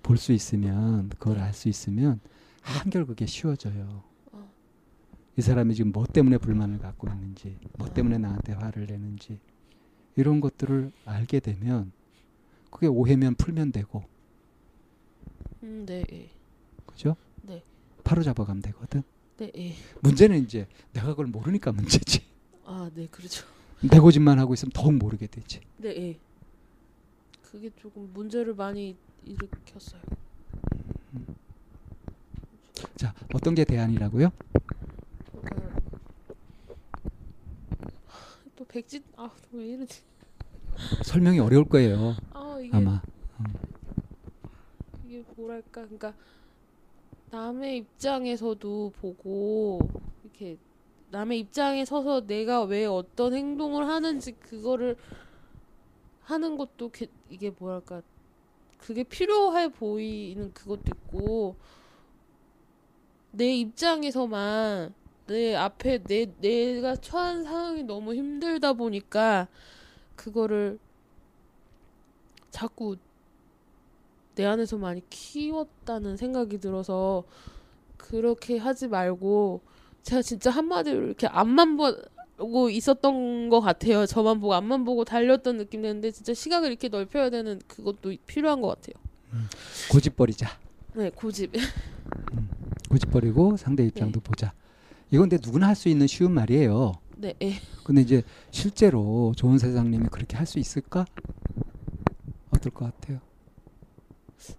볼 0.05 0.17
수 0.17 0.31
있으면 0.33 1.09
그걸 1.09 1.39
알 1.39 1.51
수 1.53 1.67
있으면 1.67 2.19
한결 2.61 3.05
그게 3.07 3.25
쉬워져요. 3.25 4.03
어. 4.31 4.51
이 5.35 5.41
사람이 5.41 5.73
지금 5.73 5.91
뭐 5.91 6.05
때문에 6.05 6.37
불만을 6.37 6.77
갖고 6.79 7.07
있는지, 7.07 7.57
뭐 7.77 7.87
때문에 7.91 8.17
나한테 8.19 8.53
화를 8.53 8.85
내는지 8.85 9.39
이런 10.15 10.41
것들을 10.41 10.91
알게 11.05 11.39
되면 11.39 11.91
그게 12.69 12.87
오해면 12.87 13.35
풀면 13.35 13.71
되고, 13.71 14.03
음, 15.63 15.85
네, 15.87 16.03
예. 16.11 16.29
그죠? 16.85 17.15
네. 17.41 17.63
바로 18.03 18.21
잡아가면 18.21 18.61
되거든. 18.61 19.01
네, 19.37 19.51
예. 19.57 19.73
문제는 20.01 20.43
이제 20.43 20.67
내가 20.93 21.07
그걸 21.07 21.25
모르니까 21.27 21.71
문제지. 21.71 22.21
아, 22.65 22.89
네, 22.93 23.07
그렇죠. 23.09 23.45
내 23.81 23.99
고집만 23.99 24.37
하고 24.39 24.53
있으면 24.53 24.71
더욱 24.71 24.93
모르게 24.93 25.27
되지. 25.27 25.61
네, 25.77 25.89
예. 25.89 26.17
그게 27.41 27.69
조금 27.75 28.09
문제를 28.13 28.53
많이 28.53 28.95
일으켰어요. 29.25 30.01
자, 32.97 33.13
어떤 33.33 33.55
게 33.55 33.63
대안이라고요? 33.65 34.29
또 38.55 38.65
백진 38.65 39.03
아왜 39.17 39.65
이러지? 39.73 40.01
설명이 41.03 41.39
어려울 41.39 41.65
거예요. 41.67 42.15
아 42.31 42.57
이게 42.61 42.75
아마. 42.75 43.01
이게 45.05 45.23
뭐랄까 45.35 45.81
그러니까 45.81 46.13
남의 47.31 47.77
입장에서도 47.77 48.93
보고 49.01 49.79
이렇게 50.23 50.57
남의 51.11 51.39
입장에 51.39 51.85
서서 51.85 52.25
내가 52.25 52.63
왜 52.63 52.85
어떤 52.85 53.33
행동을 53.33 53.87
하는지 53.87 54.33
그거를 54.33 54.97
하는 56.21 56.57
것도 56.57 56.89
게- 56.91 57.07
이게 57.29 57.51
뭐랄까 57.51 58.01
그게 58.85 59.03
필요해 59.03 59.69
보이는 59.71 60.53
그것도 60.53 60.83
있고 60.85 61.55
내 63.31 63.55
입장에서만 63.55 64.93
내 65.25 65.55
앞에 65.55 66.03
내 66.03 66.31
내가 66.39 66.95
처한 66.95 67.43
상황이 67.43 67.81
너무 67.81 68.13
힘들다 68.13 68.73
보니까 68.73 69.47
그거를 70.15 70.77
자꾸 72.51 72.97
내 74.35 74.45
안에서 74.45 74.77
많이 74.77 75.01
키웠다는 75.09 76.15
생각이 76.15 76.59
들어서 76.59 77.23
그렇게 77.97 78.59
하지 78.59 78.87
말고 78.87 79.61
제가 80.03 80.21
진짜 80.21 80.51
한마디로 80.51 81.07
이렇게 81.07 81.25
앞만 81.25 81.75
보 81.75 81.91
고 82.37 82.69
있었던 82.69 83.49
것 83.49 83.61
같아요. 83.61 84.05
저만 84.05 84.39
보고 84.39 84.53
앞만 84.53 84.83
보고 84.83 85.05
달렸던 85.05 85.57
느낌 85.57 85.81
드는데 85.81 86.11
진짜 86.11 86.33
시각을 86.33 86.69
이렇게 86.69 86.89
넓혀야 86.89 87.29
되는 87.29 87.61
그것도 87.67 88.13
필요한 88.27 88.61
것 88.61 88.67
같아요. 88.67 89.01
고집 89.91 90.15
버리자. 90.15 90.49
네, 90.95 91.09
고집. 91.09 91.51
고집 92.89 93.11
버리고 93.11 93.55
상대 93.57 93.85
입장도 93.85 94.19
보자. 94.19 94.53
이건 95.11 95.29
근데 95.29 95.37
누구나 95.45 95.67
할 95.67 95.75
수 95.75 95.87
있는 95.89 96.07
쉬운 96.07 96.31
말이에요. 96.33 96.93
네, 97.17 97.33
예. 97.41 97.53
근데 97.83 98.01
이제 98.01 98.23
실제로 98.51 99.33
좋은 99.37 99.57
세상님이 99.57 100.07
그렇게 100.11 100.35
할 100.35 100.45
수 100.45 100.59
있을까? 100.59 101.05
어떨 102.51 102.71
것 102.73 102.85
같아요? 102.85 103.19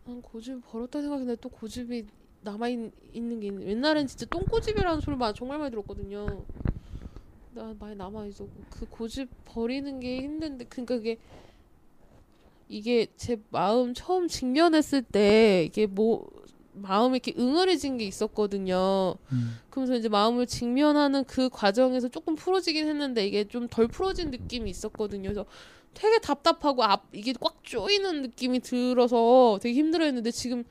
난 0.04 0.23
고집 0.23 0.61
버렸다 0.71 1.00
생각했는데 1.00 1.40
또 1.40 1.49
고집이 1.50 2.06
남아 2.42 2.68
있, 2.68 2.78
있는 3.12 3.40
게. 3.40 3.49
옛날엔 3.71 4.06
진짜 4.06 4.25
똥고집이라는 4.26 5.00
소리 5.00 5.16
만 5.16 5.35
정말 5.35 5.59
많이 5.59 5.71
들었거든요. 5.71 6.45
나 7.56 7.75
많이 7.78 7.96
남아 7.96 8.26
있었고 8.26 8.50
그 8.68 8.86
고집 8.90 9.30
버리는 9.46 9.98
게 9.98 10.20
힘든데 10.20 10.66
그러니까 10.66 10.96
그게 10.96 11.16
이게 12.68 13.06
제 13.16 13.40
마음 13.48 13.94
처음 13.94 14.28
직면했을 14.28 15.00
때 15.00 15.64
이게 15.64 15.86
뭐 15.86 16.28
마음에 16.75 17.16
이렇게 17.16 17.32
응어리진 17.40 17.96
게 17.96 18.04
있었거든요. 18.04 19.14
음. 19.32 19.58
그러면서 19.70 19.94
이제 19.96 20.10
마음을 20.10 20.46
직면하는 20.46 21.25
그 21.25 21.48
과정에서 21.48 22.08
조금 22.08 22.34
풀어지긴 22.34 22.86
했는데 22.88 23.26
이게 23.26 23.44
좀 23.44 23.68
덜 23.68 23.88
풀어진 23.88 24.30
느낌이 24.30 24.68
있었거든요. 24.68 25.22
그래서 25.30 25.46
되게 25.94 26.18
답답하고 26.18 26.84
앞 26.84 27.06
이게 27.12 27.32
꽉 27.40 27.64
조이는 27.64 28.20
느낌이 28.20 28.60
들어서 28.60 29.58
되게 29.62 29.75
힘들어했는데 29.78 30.30
지금 30.30 30.64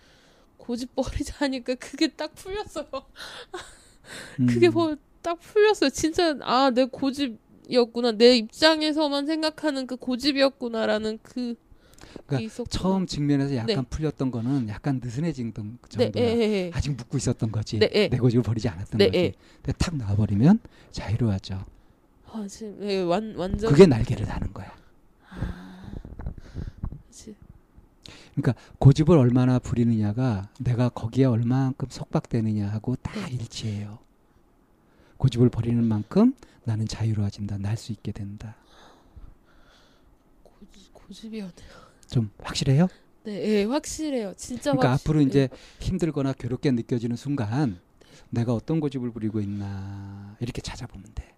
고집 0.58 0.94
버리자 0.96 1.38
하니까 1.40 1.74
그게 1.76 2.10
딱 2.10 2.36
풀렸어요. 2.36 2.86
그게 4.38 4.68
음. 4.68 4.74
뭐 4.74 4.96
딱 5.26 5.40
풀렸어요. 5.40 5.90
진짜 5.90 6.38
아 6.42 6.70
내 6.72 6.86
고집이었구나. 6.86 8.12
내 8.12 8.38
입장에서만 8.38 9.26
생각하는 9.26 9.88
그 9.88 9.96
고집이었구나라는 9.96 11.18
그 11.24 11.56
그러니까. 12.28 12.64
처음 12.70 13.08
직면해서 13.08 13.56
약간 13.56 13.76
네. 13.76 13.82
풀렸던 13.90 14.30
거는 14.32 14.70
약간 14.70 15.02
느슨해진 15.04 15.52
정- 15.54 15.78
네, 15.98 16.12
정도야. 16.12 16.24
예. 16.24 16.72
아직 16.74 16.92
묶고 16.92 17.18
있었던 17.18 17.52
거지. 17.52 17.80
네, 17.80 17.90
예. 17.94 18.08
내 18.08 18.18
고집을 18.18 18.44
버리지 18.44 18.70
않았던 18.70 18.98
네, 19.00 19.08
거지. 19.08 19.18
예. 19.18 19.34
근데 19.64 19.72
탁 19.80 19.96
놔버리면 19.98 20.60
자유로워져. 20.92 21.66
아, 22.32 22.46
지금 22.48 22.78
예, 22.84 23.02
완 23.02 23.34
완전 23.36 23.72
그게 23.72 23.86
날개를 23.88 24.26
다는 24.28 24.54
거야. 24.54 24.72
그치. 27.08 27.36
고집을 28.80 29.18
얼마나 29.18 29.58
부리느냐가 29.60 30.50
내가 30.60 30.90
거기에 30.90 31.26
얼마만큼 31.26 31.88
속박되느냐 31.90 32.68
하고 32.70 32.96
다 32.98 33.12
네. 33.28 33.34
일치해요. 33.34 33.98
고집을 35.18 35.50
버리는 35.50 35.84
만큼 35.84 36.34
나는 36.64 36.88
자유로워진다. 36.88 37.58
날 37.58 37.78
수 37.78 37.92
있게 37.92 38.12
된다. 38.12 38.56
고집, 40.44 40.94
고집이었네요. 40.94 41.70
좀 42.10 42.30
확실해요? 42.42 42.88
네, 43.24 43.34
예, 43.60 43.64
확실해요. 43.64 44.34
진짜 44.36 44.72
그러니까 44.72 44.92
확실- 44.92 45.10
앞으로 45.10 45.22
예. 45.22 45.26
이제 45.26 45.50
힘들거나 45.80 46.34
괴롭게 46.34 46.72
느껴지는 46.72 47.16
순간 47.16 47.80
내가 48.30 48.54
어떤 48.54 48.80
고집을 48.80 49.12
부리고 49.12 49.40
있나 49.42 50.36
이렇게 50.40 50.62
찾아보면 50.62 51.06
돼. 51.16 51.34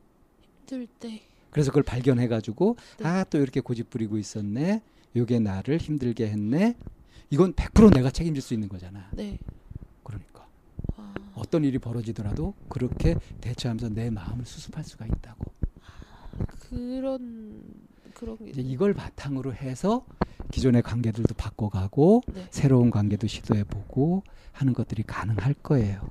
힘들 0.60 0.88
때 1.00 1.22
그래서 1.52 1.72
그걸 1.72 1.84
발견해 1.84 2.28
가지고 2.28 2.76
네. 3.00 3.06
아또 3.08 3.38
이렇게 3.40 3.62
고집 3.62 3.90
부리고 3.90 4.18
있었네. 4.18 4.82
요게 5.16 5.40
나를 5.40 5.78
힘들게 5.78 6.28
했네. 6.28 6.76
이건 7.30 7.54
100% 7.54 7.94
내가 7.94 8.10
책임질 8.12 8.42
수 8.42 8.54
있는 8.54 8.70
거잖아. 8.70 9.10
네. 9.14 9.38
어떤 11.38 11.63
일이 11.63 11.77
벌어지더라도 11.77 12.53
그렇게 12.70 13.15
대처하면서 13.41 13.89
내 13.89 14.10
마음을 14.10 14.46
수습할 14.46 14.84
수가 14.84 15.06
있다고. 15.06 15.46
그런 16.70 17.62
그런 18.13 18.38
게 18.38 18.50
이제 18.50 18.62
이걸 18.62 18.94
바탕으로 18.94 19.53
해서 19.53 20.06
기존의 20.51 20.82
관계들도 20.82 21.36
바꿔가고 21.36 22.24
네. 22.34 22.48
새로운 22.50 22.89
관계도 22.89 23.27
시도해보고 23.27 24.24
하는 24.51 24.74
것들이 24.74 25.03
가능할 25.03 25.53
거예요. 25.62 26.10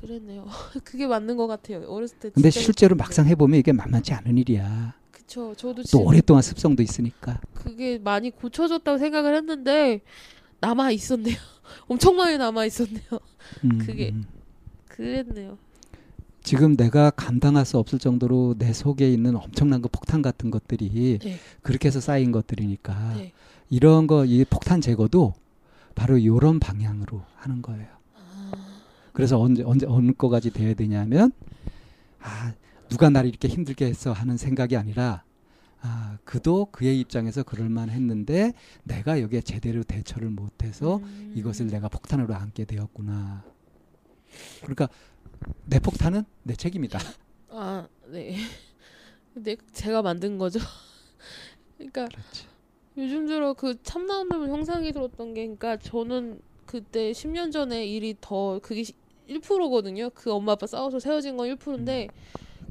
그랬네요. 0.00 0.46
그게 0.84 1.06
맞는 1.06 1.36
것 1.36 1.46
같아요. 1.46 1.82
어렸을 1.88 2.18
때. 2.18 2.30
근데 2.30 2.50
실제로. 2.50 2.96
막상 2.96 3.26
해보면 3.26 3.58
이게 3.60 3.72
만만치 3.72 4.12
않은 4.12 4.36
일이야. 4.38 4.94
그쵸. 5.10 5.54
저도 5.54 5.82
또 5.90 6.04
오랫동안 6.04 6.42
습성도 6.42 6.82
있으니까. 6.82 7.40
그게 7.54 7.98
많이 7.98 8.30
고쳐졌다고 8.30 8.98
생각을 8.98 9.36
했는데 9.36 10.00
남아 10.62 10.92
있었네요. 10.92 11.36
엄청 11.88 12.16
많이 12.16 12.38
남아 12.38 12.64
있었네요. 12.66 13.04
음, 13.64 13.78
그게- 13.78 14.10
음. 14.10 14.24
그랬네요. 14.88 15.58
지금 16.44 16.76
내가 16.76 17.10
감당할 17.10 17.64
수 17.64 17.78
없을 17.78 17.98
정도로 17.98 18.54
내 18.58 18.72
속에 18.72 19.10
있는 19.12 19.36
엄청난 19.36 19.80
그 19.82 19.88
폭탄 19.88 20.22
같은 20.22 20.50
것들이 20.50 21.18
네. 21.22 21.38
그렇게 21.62 21.88
해서 21.88 22.00
쌓인 22.00 22.32
것들이니까 22.32 23.14
네. 23.16 23.32
이런 23.70 24.06
거 24.06 24.24
이 24.24 24.44
폭탄 24.48 24.80
제거도 24.80 25.34
바로 25.94 26.18
이런 26.18 26.58
방향으로 26.58 27.22
하는 27.36 27.62
거예요. 27.62 27.86
아, 28.16 28.50
그래서 29.12 29.40
언제 29.40 29.62
언제 29.62 29.86
어느 29.86 30.12
거까지 30.12 30.50
돼야 30.50 30.74
되냐면 30.74 31.32
아 32.20 32.52
누가 32.88 33.08
나를 33.08 33.28
이렇게 33.30 33.46
힘들게 33.48 33.86
했어 33.86 34.12
하는 34.12 34.36
생각이 34.36 34.76
아니라 34.76 35.22
아 35.82 36.16
그도 36.24 36.66
그의 36.70 37.00
입장에서 37.00 37.42
그럴만 37.42 37.90
했는데 37.90 38.52
내가 38.84 39.20
여기에 39.20 39.40
제대로 39.40 39.82
대처를 39.82 40.30
못해서 40.30 40.96
음. 40.96 41.32
이것을 41.36 41.66
내가 41.66 41.88
폭탄으로 41.88 42.34
안게 42.34 42.64
되었구나. 42.64 43.44
그러니까 44.60 44.88
내 45.66 45.80
폭탄은 45.80 46.24
내 46.44 46.54
책임이다. 46.54 47.00
아, 47.50 47.88
네. 48.08 48.36
근데 49.34 49.56
제가 49.72 50.02
만든 50.02 50.38
거죠. 50.38 50.60
그러니까 51.76 52.06
그렇지. 52.06 52.46
요즘 52.96 53.26
들어 53.26 53.54
그 53.54 53.82
참나온다면 53.82 54.50
형상이 54.50 54.92
들었던 54.92 55.34
게 55.34 55.42
그러니까 55.42 55.78
저는 55.78 56.40
그때 56.66 57.10
10년 57.12 57.50
전에 57.50 57.86
일이 57.86 58.14
더 58.20 58.60
그게 58.62 58.84
1%거든요. 59.28 60.10
그 60.14 60.32
엄마 60.32 60.52
아빠 60.52 60.66
싸워서 60.66 61.00
세워진 61.00 61.36
건 61.36 61.48
1%인데 61.56 62.08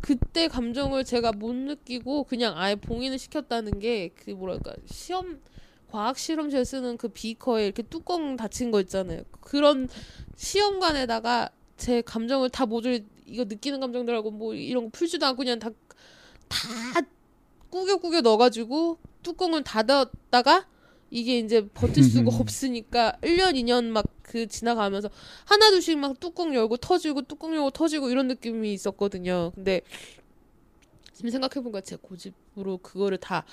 그때 0.01 0.48
감정을 0.48 1.03
제가 1.05 1.31
못 1.31 1.53
느끼고 1.53 2.24
그냥 2.25 2.58
아예 2.58 2.75
봉인을 2.75 3.20
시켰다는 3.20 3.79
게 3.79 4.10
그 4.15 4.31
뭐랄까 4.31 4.74
시험 4.86 5.39
과학 5.89 6.17
실험실에 6.17 6.63
쓰는 6.63 6.98
그 6.98 7.10
비커에 7.10 7.65
이렇게 7.65 7.84
뚜껑 7.84 8.36
닫힌 8.38 8.71
거 8.71 8.80
있잖아요. 8.82 9.23
그런 9.41 9.89
시험관에다가 10.36 11.49
제 11.78 12.02
감정을 12.02 12.49
다 12.49 12.65
모조리 12.65 13.06
이거 13.25 13.43
느끼는 13.43 13.80
감정들하고 13.80 14.32
뭐 14.32 14.54
이런 14.54 14.86
거 14.86 14.89
풀지도 14.93 15.25
않고 15.25 15.38
그냥 15.38 15.60
다다 15.60 15.75
꾸겨꾸겨 17.69 18.21
넣어가지고 18.21 18.97
뚜껑을 19.23 19.63
닫았다가 19.63 20.67
이게 21.12 21.38
이제 21.39 21.67
버틸 21.67 22.04
수가 22.04 22.32
없으니까 22.36 23.17
1년 23.21 23.54
2년 23.54 23.86
막 23.86 24.06
그 24.32 24.47
지나가면서 24.47 25.10
하나 25.43 25.69
둘씩 25.71 26.00
막 26.00 26.17
뚜껑 26.21 26.56
열고 26.56 26.78
터지고 26.78 27.24
뚜껑 27.24 27.54
열고 27.54 27.71
터지고 27.71 28.10
이런 28.10 28.30
느낌이 28.30 28.74
있었거든요. 28.74 29.52
근데 29.54 29.82
지금 31.12 31.30
생각해보니까 31.30 31.82
제 31.82 31.97
고집으로 31.97 32.78
그거를 32.78 33.17
다 33.17 33.43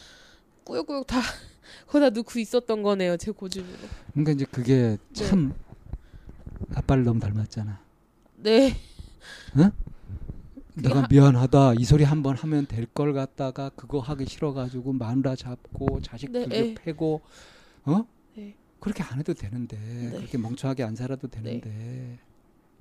꾸역꾸역 0.62 1.08
다 1.08 1.20
거기다 1.88 2.10
넣고 2.10 2.38
있었던 2.38 2.82
거네요. 2.82 3.16
제 3.16 3.32
고집으로. 3.32 3.76
그러니까 4.12 4.32
이제 4.32 4.46
그게 4.48 4.98
참 5.12 5.52
아빠를 6.74 7.02
너무 7.02 7.18
닮았잖아. 7.18 7.80
네. 8.36 8.76
내가 10.82 11.02
하- 11.02 11.08
미안하다 11.10 11.74
이 11.74 11.84
소리 11.84 12.04
한번 12.04 12.36
하면 12.36 12.66
될 12.66 12.86
걸 12.94 13.12
갖다가 13.12 13.70
그거 13.70 14.00
하기 14.00 14.26
싫어가지고 14.26 14.92
마누라 14.94 15.36
잡고 15.36 16.00
자식 16.02 16.30
네, 16.32 16.46
에. 16.50 16.74
패고 16.74 17.20
어 17.84 18.04
네. 18.36 18.54
그렇게 18.80 19.02
안 19.02 19.18
해도 19.18 19.34
되는데 19.34 19.76
그렇게 20.16 20.38
멍청하게 20.38 20.82
안 20.84 20.94
살아도 20.96 21.28
되는데 21.28 22.18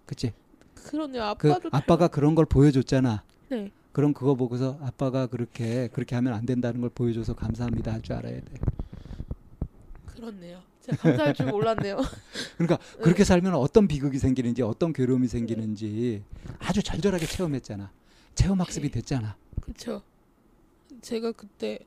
그치 0.05 0.31
그러네요. 0.75 1.35
그 1.37 1.51
아빠도 1.51 1.69
아빠가 1.71 2.07
그런 2.07 2.35
걸 2.35 2.45
보여줬잖아 2.45 3.23
네. 3.49 3.71
그럼 3.91 4.13
그거 4.13 4.35
보고서 4.35 4.77
아빠가 4.81 5.25
그렇게 5.27 5.87
그렇게 5.89 6.15
하면 6.15 6.33
안 6.33 6.45
된다는 6.45 6.81
걸 6.81 6.89
보여줘서 6.91 7.33
감사합니다 7.35 7.91
할 7.93 8.01
줄 8.01 8.13
알아야 8.15 8.35
돼 8.41 8.45
그렇네요. 10.05 10.59
제가 10.87 10.97
감사할 10.97 11.33
줄 11.33 11.47
몰랐네요. 11.47 11.97
그러니까 12.57 12.77
네. 12.77 13.03
그렇게 13.03 13.23
살면 13.23 13.55
어떤 13.55 13.87
비극이 13.87 14.17
생기는지 14.19 14.61
어떤 14.61 14.93
괴로움이 14.93 15.27
생기는지 15.27 16.23
아주 16.59 16.81
절절하게 16.81 17.25
체험했잖아 17.25 17.91
체험 18.35 18.61
학습이 18.61 18.89
됐잖아 18.89 19.35
그렇죠. 19.61 20.01
제가 21.01 21.33
그때 21.33 21.79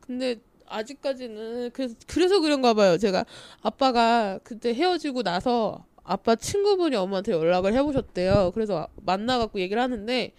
근데 0.00 0.36
아직까지는 0.66 1.70
그래서 1.70 1.94
그래서 2.06 2.40
그런가 2.40 2.74
봐요. 2.74 2.98
제가 2.98 3.24
아빠가 3.62 4.38
그때 4.42 4.74
헤어지고 4.74 5.22
나서 5.22 5.84
아빠 6.04 6.34
친구분이 6.36 6.96
엄마한테 6.96 7.32
연락을 7.32 7.74
해보셨대요. 7.74 8.52
그래서 8.54 8.88
만나갖고 9.04 9.60
얘기를 9.60 9.80
하는데 9.80 10.32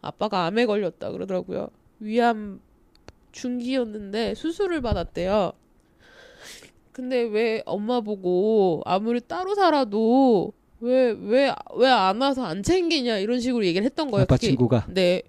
아빠가 0.00 0.46
암에 0.46 0.66
걸렸다 0.66 1.12
그러더라고요. 1.12 1.68
위암 2.00 2.60
중기였는데 3.32 4.34
수술을 4.34 4.80
받았대요. 4.80 5.52
근데 6.94 7.22
왜 7.22 7.60
엄마 7.66 8.00
보고 8.00 8.80
아무리 8.86 9.20
따로 9.20 9.56
살아도 9.56 10.52
왜 10.80 11.10
왜 11.12 11.52
왜 11.76 11.88
안 11.88 12.20
와서 12.20 12.44
안 12.44 12.62
챙기냐 12.62 13.18
이런 13.18 13.40
식으로 13.40 13.66
얘기를 13.66 13.84
했던 13.84 14.12
거예요. 14.12 14.22
아빠 14.22 14.36
그게- 14.36 14.46
친구가 14.46 14.86
네. 14.90 15.22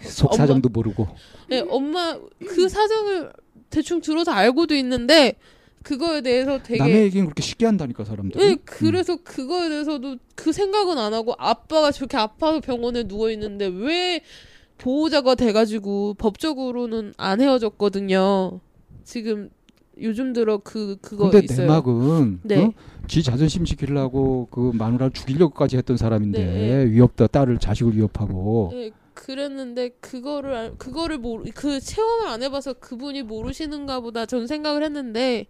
속 0.00 0.28
엄마- 0.32 0.36
사정도 0.38 0.70
모르고 0.70 1.06
네, 1.50 1.60
엄마 1.68 2.18
그 2.46 2.70
사정을 2.70 3.30
대충 3.68 4.00
들어서 4.00 4.30
알고도 4.30 4.74
있는데 4.76 5.34
그거에 5.82 6.22
대해서 6.22 6.58
되게 6.62 6.78
남의 6.78 7.02
얘기는 7.02 7.26
그렇게 7.26 7.42
쉽게 7.42 7.66
한다니까 7.66 8.04
사람들이. 8.04 8.42
네, 8.42 8.56
그래서 8.64 9.16
그거에 9.22 9.68
대해서도 9.68 10.16
그 10.34 10.52
생각은 10.52 10.96
안 10.96 11.12
하고 11.12 11.34
아빠가 11.36 11.90
저렇게 11.90 12.16
아파서 12.16 12.60
병원에 12.60 13.02
누워 13.04 13.30
있는데 13.30 13.66
왜 13.66 14.22
보호자가 14.78 15.34
돼가지고 15.34 16.14
법적으로는 16.14 17.12
안 17.18 17.42
헤어졌거든요. 17.42 18.60
지금 19.04 19.50
요즘 20.02 20.32
들어 20.32 20.58
그 20.58 20.96
그거 21.00 21.30
근데 21.30 21.44
있어요. 21.44 21.66
내막은 21.66 22.40
네. 22.42 22.62
어? 22.64 22.72
지 23.06 23.22
자존심 23.22 23.64
지키려고 23.64 24.48
그 24.50 24.70
마누라 24.74 25.10
죽이려고까지 25.10 25.76
했던 25.76 25.96
사람인데 25.96 26.44
네. 26.44 26.84
위협다 26.90 27.26
딸을 27.26 27.58
자식을 27.58 27.96
위협하고 27.96 28.70
네, 28.72 28.90
그랬는데 29.14 29.90
그거를 30.00 30.54
알- 30.54 30.74
그거를 30.78 31.18
모르 31.18 31.44
그 31.54 31.80
체험을 31.80 32.28
안 32.28 32.42
해봐서 32.42 32.74
그분이 32.74 33.22
모르시는가 33.24 34.00
보다 34.00 34.26
전 34.26 34.46
생각을 34.46 34.82
했는데 34.84 35.46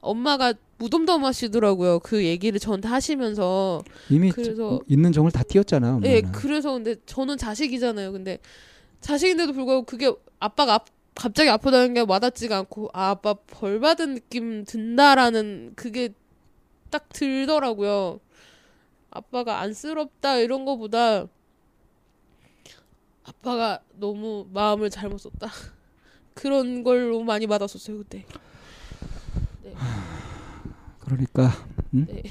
엄마가 0.00 0.54
무덤덤하시더라고요. 0.78 1.98
그 2.00 2.24
얘기를 2.24 2.58
저한테 2.58 2.88
하시면서 2.88 3.82
이미 4.08 4.30
그래서- 4.30 4.54
저- 4.78 4.80
있는 4.88 5.12
정을 5.12 5.30
다 5.30 5.42
띄었잖아. 5.42 6.00
예, 6.04 6.18
엄마는. 6.18 6.32
그래서 6.32 6.72
근데 6.72 6.96
저는 7.06 7.36
자식이잖아요. 7.36 8.12
근데 8.12 8.38
자식인데도 9.00 9.52
불구하고 9.52 9.82
그게 9.84 10.12
아빠가 10.38 10.74
아- 10.76 10.84
갑자기 11.14 11.50
아프다는 11.50 11.94
게 11.94 12.00
와닿지가 12.00 12.56
않고 12.58 12.90
아, 12.92 13.10
아빠 13.10 13.34
벌 13.34 13.80
받은 13.80 14.14
느낌 14.14 14.64
든다라는 14.64 15.72
그게 15.76 16.10
딱 16.90 17.08
들더라고요. 17.10 18.20
아빠가 19.10 19.60
안쓰럽다 19.60 20.36
이런 20.38 20.64
거보다 20.64 21.26
아빠가 23.24 23.80
너무 23.92 24.46
마음을 24.52 24.90
잘못 24.90 25.18
썼다. 25.18 25.48
그런 26.34 26.82
걸로 26.82 27.22
많이 27.22 27.46
받았었어요 27.46 27.98
그때. 27.98 28.24
그러니까 31.00 31.50
음? 31.94 32.06
네. 32.08 32.22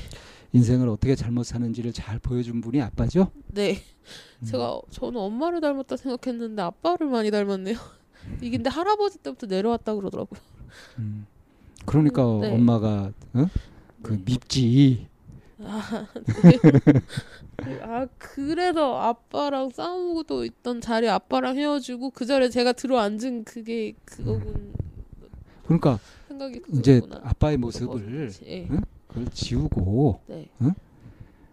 인생을 0.51 0.87
어떻게 0.89 1.15
잘못 1.15 1.43
사는지를 1.43 1.93
잘 1.93 2.17
보여준 2.17 2.61
분이 2.61 2.81
아빠죠. 2.81 3.31
네. 3.47 3.77
음. 4.41 4.45
제가 4.45 4.81
저는 4.89 5.19
엄마를 5.19 5.61
닮았다 5.61 5.95
생각했는데 5.97 6.61
아빠를 6.61 7.07
많이 7.07 7.29
닮았네요. 7.29 7.98
이게 8.41 8.57
근데 8.57 8.69
할아버지 8.69 9.17
때부터 9.19 9.47
내려왔다 9.47 9.95
그러더라고요. 9.95 10.39
음. 10.99 11.25
그러니까 11.85 12.25
음, 12.25 12.41
네. 12.41 12.53
엄마가 12.53 13.11
어? 13.33 13.45
그 14.01 14.13
네. 14.13 14.21
밉지. 14.25 15.07
아, 15.61 16.07
네. 16.43 16.59
아 17.83 18.07
그래서 18.17 18.97
아빠랑 18.97 19.69
싸우고도 19.71 20.45
있던 20.45 20.79
자리에 20.79 21.09
아빠랑 21.09 21.57
헤어지고 21.57 22.11
그 22.11 22.25
자리에 22.25 22.49
제가 22.49 22.71
들어앉은 22.73 23.43
그게 23.43 23.93
그거군 24.05 24.73
그러니까 25.65 25.99
생각이 26.29 26.61
이제 26.73 27.01
그거구나. 27.01 27.21
아빠의 27.29 27.57
모습을 27.57 28.31
예. 28.45 28.67
응? 28.71 28.81
그걸 29.07 29.27
지우고 29.33 30.21
네. 30.27 30.47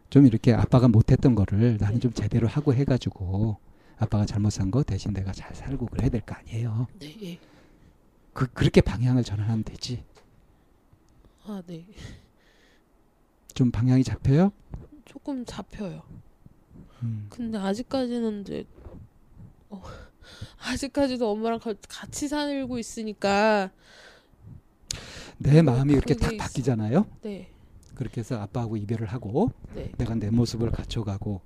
좀 0.08 0.26
이렇게 0.26 0.52
아빠가 0.54 0.86
못했던 0.86 1.34
거를 1.34 1.78
나는 1.80 1.94
네. 1.94 2.00
좀 2.00 2.12
제대로 2.12 2.46
하고 2.46 2.72
해가지고 2.74 3.56
아빠가 3.98 4.26
잘못 4.26 4.50
산 4.50 4.70
거 4.70 4.82
대신 4.82 5.12
내가 5.12 5.32
잘 5.32 5.54
살고 5.54 5.86
그래야 5.86 6.08
될 6.10 6.20
거 6.22 6.34
아니에요. 6.34 6.86
네. 6.98 7.16
예. 7.22 7.38
그 8.32 8.46
그렇게 8.52 8.80
방향을 8.80 9.22
전환하면 9.24 9.64
되지. 9.64 10.04
아 11.44 11.62
네. 11.66 11.86
좀 13.54 13.70
방향이 13.70 14.04
잡혀요? 14.04 14.52
조금 15.06 15.44
잡혀요. 15.44 16.02
음. 17.02 17.26
근데 17.30 17.56
아직까지는 17.58 18.42
이제 18.42 18.64
어, 19.70 19.82
아직까지도 20.60 21.30
엄마랑 21.30 21.58
가- 21.58 21.72
같이 21.88 22.28
살고 22.28 22.78
있으니까 22.78 23.70
내 25.38 25.62
마음이 25.62 25.92
이렇게 25.94 26.14
탁. 26.14 26.36
바뀌잖아요. 26.36 27.06
네. 27.22 27.50
그렇게 27.94 28.20
해서 28.20 28.38
아빠하고 28.40 28.76
이별을 28.76 29.06
하고 29.06 29.52
네. 29.74 29.90
내가 29.96 30.14
내 30.14 30.28
모습을 30.30 30.70
갖춰가고 30.70 31.40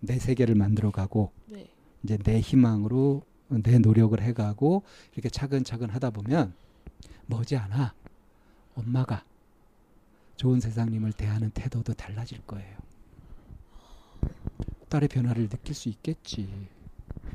내 0.00 0.18
세계를 0.20 0.54
만들어가고 0.54 1.32
네. 1.46 1.68
이제 2.06 2.16
내 2.18 2.38
희망으로 2.38 3.22
내 3.48 3.80
노력을 3.80 4.20
해가고 4.20 4.84
이렇게 5.14 5.28
차근차근 5.28 5.90
하다 5.90 6.10
보면 6.10 6.54
머지않아 7.26 7.94
엄마가 8.76 9.24
좋은 10.36 10.60
세상님을 10.60 11.14
대하는 11.14 11.50
태도도 11.50 11.94
달라질 11.94 12.40
거예요. 12.46 12.76
딸의 14.88 15.08
변화를 15.08 15.48
느낄 15.48 15.74
수 15.74 15.88
있겠지. 15.88 16.48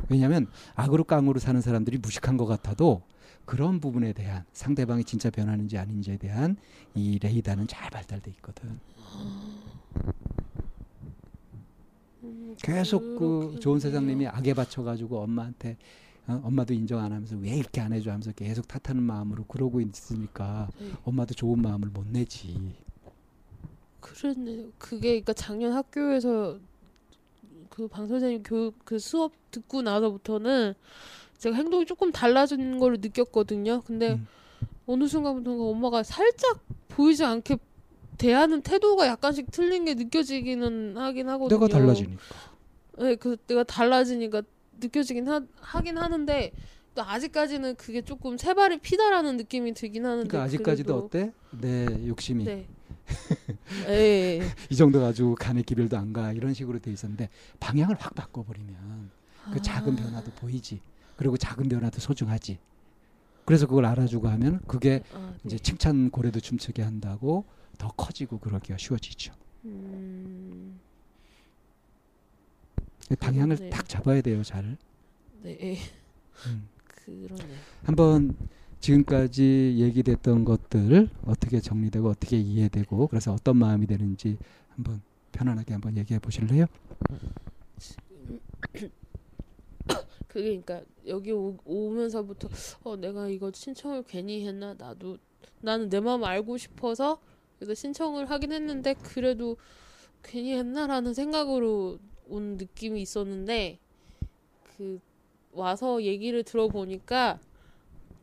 왜냐하면 0.07 0.47
악으로 0.75 1.03
깡으로 1.03 1.39
사는 1.39 1.59
사람들이 1.59 1.97
무식한 1.97 2.37
것 2.37 2.45
같아도 2.45 3.01
그런 3.43 3.81
부분에 3.81 4.13
대한 4.13 4.45
상대방이 4.53 5.03
진짜 5.03 5.29
변하는지 5.29 5.77
아닌지에 5.77 6.15
대한 6.15 6.55
이 6.95 7.19
레이더는 7.19 7.67
잘 7.67 7.89
발달돼 7.89 8.31
있거든. 8.37 8.79
음, 12.23 12.55
계속 12.61 12.99
그. 13.17 13.59
좋은 13.59 13.79
세상님이 13.79 14.27
악에 14.27 14.53
받쳐가지고 14.53 15.19
엄마한테 15.21 15.77
어, 16.27 16.39
엄마도 16.43 16.73
인정 16.73 16.99
안 16.99 17.11
하면서 17.11 17.35
왜 17.37 17.55
이렇게 17.55 17.81
안 17.81 17.93
해줘 17.93 18.11
하면서 18.11 18.31
계속 18.31 18.67
탓하는 18.67 19.01
마음으로 19.03 19.45
그러고 19.45 19.81
있으니까 19.81 20.69
네. 20.79 20.91
엄마도 21.03 21.33
좋은 21.33 21.61
마음을 21.61 21.89
못 21.89 22.05
내지. 22.07 22.75
그랬네요. 23.99 24.69
그게 24.77 25.09
그러니까 25.09 25.33
작년 25.33 25.73
학교에서 25.73 26.59
그 27.69 27.87
방 27.87 28.07
선생님 28.07 28.43
교육 28.43 28.77
그 28.83 28.99
수업 28.99 29.31
듣고 29.49 29.81
나서부터는 29.81 30.73
제가 31.37 31.55
행동이 31.55 31.85
조금 31.85 32.11
달라진 32.11 32.77
거를 32.79 32.97
느꼈거든요. 33.01 33.81
근데 33.81 34.13
음. 34.13 34.27
어느 34.85 35.07
순간부터 35.07 35.51
엄마가 35.69 36.03
살짝 36.03 36.59
보이지 36.89 37.23
않게 37.23 37.57
대하는 38.25 38.61
태도가 38.61 39.07
약간씩 39.07 39.49
틀린 39.51 39.85
게 39.85 39.95
느껴지기는 39.95 40.95
하긴 40.95 41.27
하거든요. 41.29 41.59
내가 41.59 41.67
달라지니까. 41.67 42.23
네, 42.99 43.15
그 43.15 43.35
내가 43.47 43.63
달라지니까 43.63 44.43
느껴지긴 44.79 45.27
하, 45.27 45.41
하긴 45.59 45.97
하는데 45.97 46.51
또 46.93 47.01
아직까지는 47.01 47.75
그게 47.77 48.03
조금 48.03 48.37
세 48.37 48.53
발이 48.53 48.77
피다라는 48.79 49.37
느낌이 49.37 49.73
들긴 49.73 50.05
하는데 50.05 50.27
그러니까 50.27 50.45
아직까지도 50.45 50.95
어때? 50.97 51.33
내 51.49 51.87
욕심이 52.07 52.43
네. 52.43 52.67
예. 53.89 54.39
예. 54.39 54.41
이 54.69 54.75
정도 54.75 54.99
가지고 55.01 55.33
간의 55.35 55.63
기별도 55.63 55.97
안 55.97 56.13
가 56.13 56.31
이런 56.31 56.53
식으로 56.53 56.77
돼 56.77 56.91
있었는데 56.91 57.29
방향을 57.59 57.95
확 57.99 58.13
바꿔버리면 58.13 59.09
그 59.51 59.59
작은 59.61 59.93
아. 59.93 59.95
변화도 59.95 60.31
보이지. 60.35 60.79
그리고 61.15 61.37
작은 61.37 61.69
변화도 61.69 61.99
소중하지. 61.99 62.59
그래서 63.45 63.65
그걸 63.65 63.85
알아주고 63.85 64.27
하면 64.27 64.59
그게 64.67 65.01
아, 65.11 65.31
네. 65.31 65.39
이제 65.45 65.57
칭찬 65.57 66.11
고래도 66.11 66.39
춤추게 66.39 66.83
한다고 66.83 67.45
더 67.77 67.89
커지고 67.89 68.39
그러기가 68.39 68.77
쉬워지죠. 68.77 69.33
음, 69.65 70.79
방향을 73.19 73.55
그러네요. 73.57 73.75
딱 73.75 73.87
잡아야 73.87 74.21
돼요, 74.21 74.43
잘. 74.43 74.77
네, 75.41 75.57
예. 75.61 75.77
음. 76.47 76.67
그러네. 77.05 77.55
한번 77.83 78.35
지금까지 78.79 79.75
얘기됐던 79.77 80.45
것들 80.45 81.09
어떻게 81.25 81.59
정리되고 81.59 82.09
어떻게 82.09 82.37
이해되고 82.39 83.07
그래서 83.07 83.33
어떤 83.33 83.57
마음이 83.57 83.85
되는지 83.87 84.37
한번 84.69 85.01
편안하게 85.31 85.73
한번 85.73 85.97
얘기해 85.97 86.19
보실래요? 86.19 86.65
그게 90.27 90.61
그러니까 90.63 90.81
여기 91.07 91.31
오, 91.31 91.57
오면서부터 91.65 92.49
어 92.83 92.95
내가 92.95 93.27
이거 93.27 93.51
신청을 93.53 94.03
괜히 94.03 94.47
했나 94.47 94.73
나도 94.73 95.17
나는 95.59 95.89
내 95.89 95.99
마음 95.99 96.23
알고 96.23 96.57
싶어서 96.57 97.19
그래서 97.61 97.75
신청을 97.75 98.27
하긴 98.31 98.53
했는데 98.53 98.95
그래도 98.95 99.55
괜히 100.23 100.53
했나라는 100.55 101.13
생각으로 101.13 101.99
온 102.27 102.57
느낌이 102.57 102.99
있었는데 103.03 103.77
그 104.63 104.99
와서 105.51 106.01
얘기를 106.01 106.41
들어보니까 106.41 107.39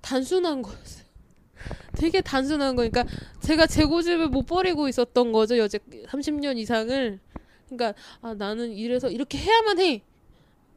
단순한 0.01 0.63
거였어요. 0.63 1.07
되게 1.95 2.21
단순한 2.21 2.75
거니까 2.75 3.05
제가 3.41 3.69
제 3.69 3.85
고집을 3.85 4.27
못 4.29 4.45
버리고 4.45 4.89
있었던 4.89 5.31
거죠 5.31 5.57
여태 5.59 5.79
30년 5.79 6.59
이상을 6.59 7.21
그러니까 7.69 7.95
아 8.21 8.35
나는 8.35 8.73
이래서 8.73 9.09
이렇게 9.09 9.39
해야만 9.39 9.79
해. 9.79 10.03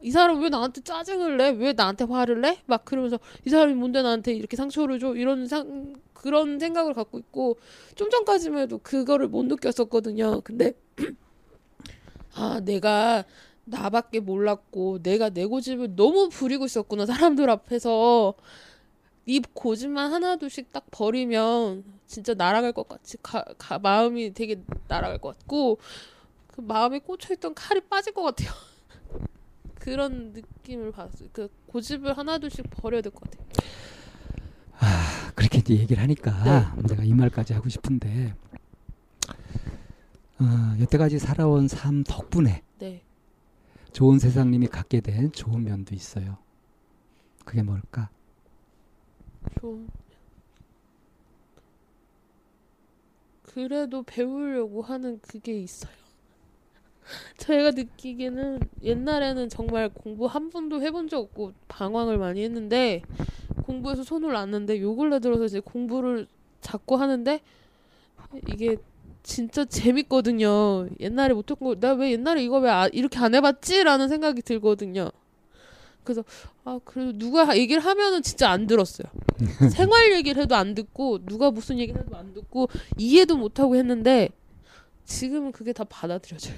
이 0.02 0.12
사람 0.12 0.42
왜 0.42 0.50
나한테 0.50 0.82
짜증을 0.82 1.38
내? 1.38 1.50
왜 1.50 1.74
나한테 1.74 2.06
화를 2.06 2.42
내? 2.42 2.60
막 2.66 2.86
그러면서 2.86 3.20
이 3.46 3.50
사람이 3.50 3.74
뭔데 3.74 4.02
나한테 4.02 4.34
이렇게 4.34 4.58
상처를 4.58 5.00
줘? 5.00 5.16
이런 5.16 5.48
상 5.48 5.94
그런 6.14 6.60
생각을 6.60 6.94
갖고 6.94 7.20
있고 7.20 7.58
좀 7.96 8.10
전까지만 8.10 8.62
해도 8.62 8.80
그거를 8.80 9.28
못 9.28 9.46
느꼈었거든요. 9.46 10.42
근데 10.42 10.74
아 12.36 12.62
내가 12.64 13.26
나밖에 13.66 14.20
몰랐고 14.20 15.02
내가 15.02 15.30
내 15.30 15.46
고집을 15.46 15.96
너무 15.96 16.30
부리고 16.30 16.66
있었구나 16.66 17.06
사람들 17.06 17.50
앞에서 17.50 18.36
이 19.26 19.42
고집만 19.54 20.12
하나둘씩 20.12 20.72
딱 20.72 20.86
버리면 20.92 21.84
진짜 22.08 22.34
날아갈 22.34 22.74
것 22.74 22.88
같이 22.88 23.18
가, 23.22 23.44
가, 23.58 23.80
마음이 23.80 24.34
되게 24.34 24.62
날아갈 24.88 25.20
것 25.20 25.38
같고 25.38 25.78
그 26.48 26.62
마음에 26.62 27.00
꽂혀있던 27.00 27.54
칼이 27.54 27.82
빠질 27.82 28.14
것 28.14 28.24
같아요. 28.24 28.52
그런 29.82 30.32
느낌을 30.34 30.92
받았어요. 30.92 31.30
그 31.34 31.50
고집을 31.66 32.16
하나둘씩 32.16 32.70
버려야 32.70 33.02
될 33.02 33.12
것 33.12 33.22
같아요. 33.30 33.48
아, 34.78 35.32
그렇게 35.36 35.58
이제 35.60 35.74
얘기를 35.76 36.02
하니까 36.04 36.76
네. 36.76 36.84
내가 36.88 37.04
이 37.04 37.14
말까지 37.14 37.54
하고 37.54 37.68
싶은데 37.68 38.36
어, 40.40 40.44
여태까지 40.80 41.18
살아온 41.18 41.68
삶 41.68 42.04
덕분에 42.04 42.64
네. 42.78 43.04
좋은 43.92 44.20
세상님이 44.20 44.68
갖게 44.68 45.02
된 45.02 45.32
좋은 45.32 45.64
면도 45.64 45.96
있어요. 45.96 46.38
그게 47.44 47.64
뭘까? 47.64 48.10
좀 49.60 49.88
그래도 53.42 54.04
배우려고 54.04 54.84
하는 54.84 55.20
그게 55.22 55.60
있어요. 55.60 55.92
저희가 57.38 57.72
느끼기에는 57.72 58.60
옛날에는 58.84 59.50
정말 59.50 59.90
공부 59.90 60.26
한 60.26 60.50
번도 60.50 60.82
해본 60.82 61.08
적 61.10 61.20
없고 61.20 61.54
방황을 61.68 62.18
많이 62.18 62.44
했는데 62.44 63.02
공부에서 63.64 64.04
손을 64.04 64.34
놨는데 64.34 64.82
요 64.82 64.96
근래 64.96 65.20
들어서 65.20 65.46
이제 65.46 65.60
공부를 65.60 66.28
자꾸 66.62 66.96
하는데 66.96 67.40
이게 68.48 68.78
진짜 69.24 69.66
재밌거든요. 69.66 70.88
옛날에 71.00 71.34
못했던 71.34 71.68
거, 71.68 71.76
나 71.80 71.94
왜 71.94 72.12
옛날에 72.12 72.44
이거 72.44 72.60
왜 72.60 72.70
아, 72.70 72.88
이렇게 72.88 73.20
안 73.20 73.36
해봤지 73.36 73.84
라는 73.84 74.08
생각이 74.08 74.42
들거든요. 74.42 75.10
그래서 76.04 76.24
아 76.64 76.80
그래도 76.84 77.16
누가 77.18 77.56
얘기를 77.56 77.84
하면은 77.84 78.24
진짜 78.24 78.50
안 78.50 78.66
들었어요. 78.66 79.08
생활 79.72 80.14
얘기를 80.14 80.42
해도 80.42 80.56
안 80.56 80.74
듣고 80.74 81.24
누가 81.26 81.52
무슨 81.52 81.78
얘기를 81.78 82.02
해도 82.02 82.16
안 82.18 82.34
듣고 82.34 82.70
이해도 82.98 83.38
못 83.38 83.60
하고 83.60 83.76
했는데 83.76 84.30
지금은 85.06 85.52
그게 85.52 85.74
다 85.74 85.84
받아들여져요. 85.84 86.56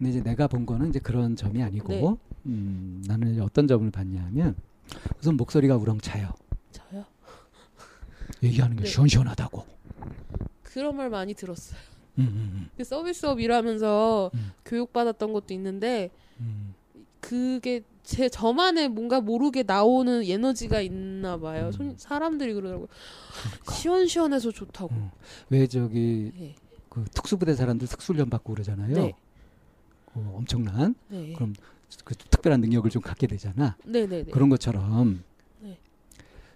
음. 0.00 0.04
근데 0.04 0.10
이제 0.10 0.22
내가 0.22 0.46
본 0.48 0.64
거는 0.66 0.88
이제 0.88 0.98
그런 0.98 1.36
점이 1.36 1.62
아니고 1.62 1.88
네. 1.88 2.16
음, 2.46 3.02
나는 3.06 3.32
이제 3.32 3.40
어떤 3.40 3.68
점을 3.68 3.88
봤냐면 3.90 4.54
우선 5.20 5.36
목소리가 5.36 5.76
우렁차요. 5.76 6.32
저요. 6.72 7.04
얘기하는 8.42 8.76
게 8.76 8.84
네. 8.84 8.88
시원시원하다고. 8.88 9.64
그런 10.62 10.96
말 10.96 11.10
많이 11.10 11.34
들었어요. 11.34 11.78
음, 12.18 12.22
음, 12.24 12.70
그 12.76 12.84
서비스업 12.84 13.40
일하면서 13.40 14.30
음. 14.34 14.52
교육받았던 14.64 15.32
것도 15.32 15.54
있는데 15.54 16.10
음. 16.40 16.74
그게 17.20 17.82
제 18.02 18.28
저만의 18.28 18.88
뭔가 18.88 19.20
모르게 19.20 19.62
나오는 19.62 20.22
에너지가 20.24 20.80
있나 20.80 21.38
봐요. 21.38 21.66
음. 21.66 21.72
손- 21.72 21.94
사람들이 21.98 22.54
그러더라고요. 22.54 22.88
그러니까. 23.50 23.74
시원시원해서 23.74 24.50
좋다고. 24.50 24.94
음. 24.94 25.10
왜 25.50 25.66
저기 25.66 26.32
네. 26.36 26.54
그 26.88 27.04
특수부대 27.12 27.54
사람들 27.54 27.86
특수훈련 27.86 28.30
받고 28.30 28.54
그러잖아요. 28.54 28.94
네. 28.94 29.12
그 30.12 30.20
엄청난 30.34 30.94
네. 31.08 31.32
그럼 31.34 31.54
그 32.04 32.14
특별한 32.14 32.60
능력을 32.60 32.88
좀 32.90 33.02
갖게 33.02 33.26
되잖아. 33.26 33.76
네, 33.84 34.06
네, 34.06 34.24
네. 34.24 34.30
그런 34.30 34.48
것처럼 34.48 35.22
네. 35.60 35.78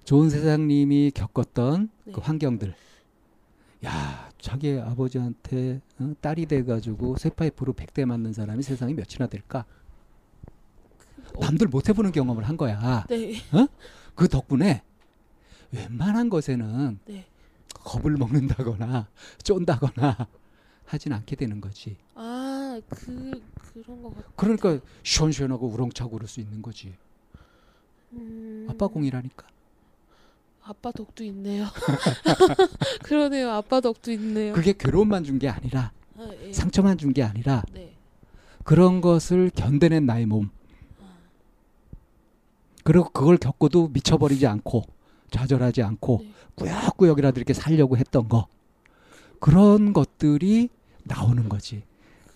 좋은 0.05 0.31
세상님이 0.31 1.13
겪었던 1.15 1.91
네. 2.05 2.13
그 2.13 2.21
환경들. 2.21 2.75
야, 3.85 4.31
자기 4.39 4.79
아버지한테 4.79 5.81
어, 5.99 6.15
딸이 6.21 6.47
돼가지고 6.47 7.17
쇠파이프로 7.17 7.75
100대 7.75 8.05
맞는 8.05 8.33
사람이 8.33 8.63
세상에 8.63 8.95
몇이나 8.95 9.27
될까? 9.27 9.65
어. 11.35 11.41
남들 11.41 11.69
못 11.69 11.89
해보는 11.89 12.13
경험을 12.13 12.45
한 12.45 12.57
거야. 12.57 13.05
네. 13.09 13.35
그 14.15 14.29
덕분에 14.29 14.83
웬만한 15.73 16.31
것에는 16.31 16.99
네. 17.07 17.27
겁을 17.75 18.13
먹는다거나 18.13 19.09
쫀다거나 19.43 20.29
하진 20.85 21.13
않게 21.13 21.37
되는 21.37 21.61
거지. 21.61 21.97
아, 22.15 22.34
그 22.89 23.43
그런 23.73 24.03
거 24.03 24.11
같아. 24.11 24.29
그러니까 24.37 24.79
시원시원하고 25.03 25.67
우렁차고 25.69 26.11
그럴 26.13 26.29
수 26.29 26.41
있는 26.41 26.63
거지. 26.63 26.95
음, 28.13 28.67
아빠 28.71 28.87
공이라니까. 28.87 29.47
아빠 30.63 30.93
덕도 30.93 31.25
있네요. 31.25 31.67
그러네요. 33.05 33.51
아빠 33.51 33.81
덕도 33.81 34.11
있네요. 34.13 34.53
그게 34.55 34.73
괴로움만 34.73 35.25
준 35.25 35.39
게 35.39 35.49
아니라 35.49 35.93
아, 36.17 36.31
예. 36.43 36.53
상처만 36.53 36.97
준 36.97 37.13
게 37.13 37.23
아니라 37.23 37.63
네. 37.73 37.95
그런 38.63 39.01
것을 39.01 39.51
견뎌낸 39.55 40.07
나의 40.07 40.27
몸. 40.27 40.51
그리고 42.83 43.09
그걸 43.11 43.37
겪고도 43.37 43.89
미쳐버리지 43.89 44.47
않고 44.47 44.85
좌절하지 45.31 45.83
않고 45.83 46.21
네. 46.23 46.33
꾸역꾸역이라도 46.55 47.39
이렇게 47.41 47.53
살려고 47.53 47.97
했던 47.97 48.29
거. 48.29 48.47
그런 49.41 49.93
것들이 49.93 50.69
나오는 51.03 51.49
거지. 51.49 51.83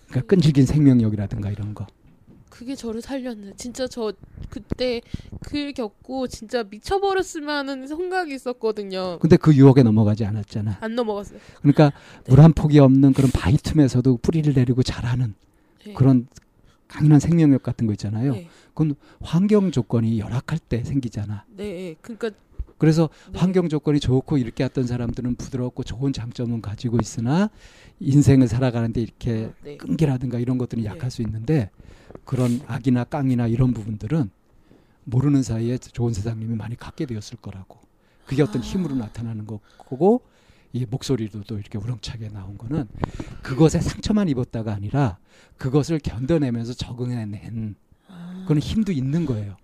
그러니까 0.09 0.27
끈질긴 0.27 0.65
생명력이라든가 0.65 1.49
이런 1.51 1.73
거. 1.73 1.87
그게 2.49 2.75
저를 2.75 3.01
살렸네. 3.01 3.53
진짜 3.55 3.87
저 3.87 4.11
그때 4.49 5.01
그 5.41 5.71
겪고 5.71 6.27
진짜 6.27 6.63
미쳐버렸으면 6.63 7.49
하는 7.49 7.87
생각이 7.87 8.33
있었거든요. 8.33 9.19
근데 9.19 9.37
그 9.37 9.55
유혹에 9.55 9.83
넘어가지 9.83 10.25
않았잖아. 10.25 10.79
안 10.81 10.95
넘어갔어요. 10.95 11.39
그러니까 11.61 11.93
물한 12.27 12.53
폭이 12.53 12.79
없는 12.79 13.13
그런 13.13 13.31
바위 13.31 13.55
틈에서도 13.55 14.17
뿌리를 14.17 14.51
내리고 14.53 14.83
자라는 14.83 15.35
네. 15.85 15.93
그런 15.93 16.27
강인한 16.87 17.19
생명력 17.19 17.63
같은 17.63 17.87
거 17.87 17.93
있잖아요. 17.93 18.33
네. 18.33 18.49
그건 18.69 18.95
환경 19.21 19.71
조건이 19.71 20.19
열악할 20.19 20.59
때 20.59 20.83
생기잖아. 20.83 21.45
네. 21.55 21.95
그러니까 22.01 22.31
그래서 22.79 23.09
네. 23.31 23.37
환경 23.37 23.69
조건이 23.69 23.99
좋고 23.99 24.39
이렇게 24.39 24.63
했던 24.63 24.87
사람들은 24.87 25.35
부드럽고 25.35 25.83
좋은 25.83 26.13
장점은 26.13 26.61
가지고 26.61 26.97
있으나 26.99 27.49
인생을 27.99 28.47
살아가는데 28.47 29.01
이렇게 29.01 29.51
네. 29.61 29.77
끈기라든가 29.77 30.39
이런 30.39 30.57
것들은 30.57 30.83
네. 30.83 30.89
약할 30.89 31.11
수 31.11 31.21
있는데 31.21 31.69
그런 32.25 32.61
악이나 32.65 33.03
깡이나 33.03 33.47
이런 33.47 33.73
부분들은 33.73 34.31
모르는 35.03 35.43
사이에 35.43 35.77
좋은 35.77 36.13
세상님이 36.13 36.55
많이 36.55 36.75
갖게 36.75 37.05
되었을 37.05 37.37
거라고. 37.41 37.79
그게 38.25 38.41
어떤 38.43 38.61
아. 38.61 38.65
힘으로 38.65 38.95
나타나는 38.95 39.45
거고 39.45 40.21
이 40.71 40.85
목소리도 40.85 41.43
또 41.47 41.57
이렇게 41.57 41.77
우렁차게 41.77 42.29
나온 42.29 42.57
거는 42.57 42.87
그것에 43.41 43.81
상처만 43.81 44.29
입었다가 44.29 44.71
아니라 44.71 45.17
그것을 45.57 45.99
견뎌내면서 45.99 46.73
적응해낸 46.73 47.75
아, 48.07 48.45
그런 48.47 48.59
힘도 48.59 48.91
있는 48.91 49.25
거예요. 49.25 49.57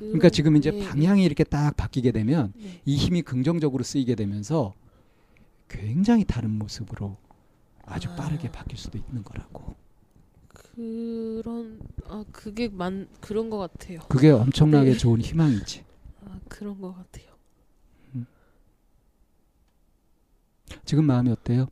그러니까 0.00 0.18
그런- 0.18 0.30
지금 0.32 0.56
이제 0.56 0.70
네. 0.70 0.84
방향이 0.86 1.22
이렇게 1.24 1.44
딱 1.44 1.76
바뀌게 1.76 2.12
되면 2.12 2.52
네. 2.56 2.80
이 2.84 2.96
힘이 2.96 3.22
긍정적으로 3.22 3.84
쓰이게 3.84 4.14
되면서 4.14 4.74
굉장히 5.68 6.24
다른 6.24 6.50
모습으로 6.58 7.16
아주 7.84 8.08
아. 8.10 8.16
빠르게 8.16 8.50
바뀔 8.50 8.78
수도 8.78 8.98
있는 8.98 9.22
거라고. 9.22 9.74
그런 10.48 11.80
아 12.06 12.24
그게 12.32 12.68
만 12.68 13.08
그런 13.20 13.50
것 13.50 13.58
같아요. 13.58 14.00
그게 14.08 14.30
엄청나게 14.30 14.92
네. 14.92 14.96
좋은 14.98 15.20
희망이지. 15.20 15.84
아 16.24 16.40
그런 16.48 16.80
것 16.80 16.92
같아요. 16.94 17.28
지금 20.84 21.04
마음이 21.04 21.30
어때요? 21.30 21.66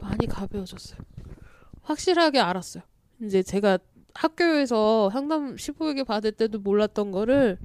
많이 0.00 0.26
가벼워졌어요. 0.26 0.98
확실하게 1.82 2.40
알았어요. 2.40 2.82
이제 3.22 3.42
제가 3.42 3.78
학교에서 4.14 5.10
상담 5.10 5.56
15에게 5.56 6.04
받을 6.06 6.32
때도 6.32 6.60
몰랐던 6.60 7.10
거를 7.10 7.58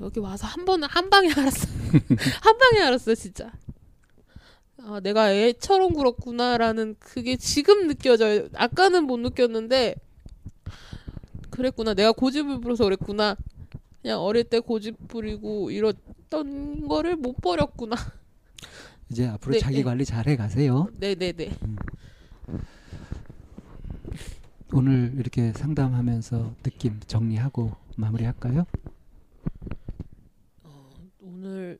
여기 0.00 0.20
와서 0.20 0.46
한 0.46 0.64
번에 0.64 0.86
한 0.88 1.10
방에 1.10 1.30
알았어요. 1.30 1.72
한 2.42 2.58
방에 2.58 2.80
알았어요, 2.82 3.14
진짜. 3.14 3.52
아, 4.84 5.00
내가 5.00 5.32
애처럼 5.32 5.92
굴었구나라는 5.92 6.96
그게 7.00 7.36
지금 7.36 7.88
느껴져요. 7.88 8.48
아까는 8.54 9.04
못 9.04 9.18
느꼈는데 9.18 9.96
그랬구나. 11.50 11.94
내가 11.94 12.12
고집을 12.12 12.60
부려서 12.60 12.84
그랬구나. 12.84 13.36
그냥 14.00 14.20
어릴 14.20 14.44
때 14.44 14.60
고집 14.60 15.08
부리고 15.08 15.70
이랬던 15.72 16.86
거를 16.86 17.16
못 17.16 17.36
버렸구나. 17.40 17.96
이제 19.10 19.26
앞으로 19.26 19.54
네, 19.54 19.58
자기 19.58 19.78
네. 19.78 19.82
관리 19.82 20.04
잘해 20.04 20.36
가세요. 20.36 20.86
네 21.00 21.14
네 21.16 21.32
네. 21.32 21.50
오늘 24.72 25.14
이렇게 25.16 25.52
상담하면서 25.52 26.54
느낌 26.62 27.00
정리하고 27.06 27.72
마무리할까요? 27.96 28.66
오늘 31.20 31.78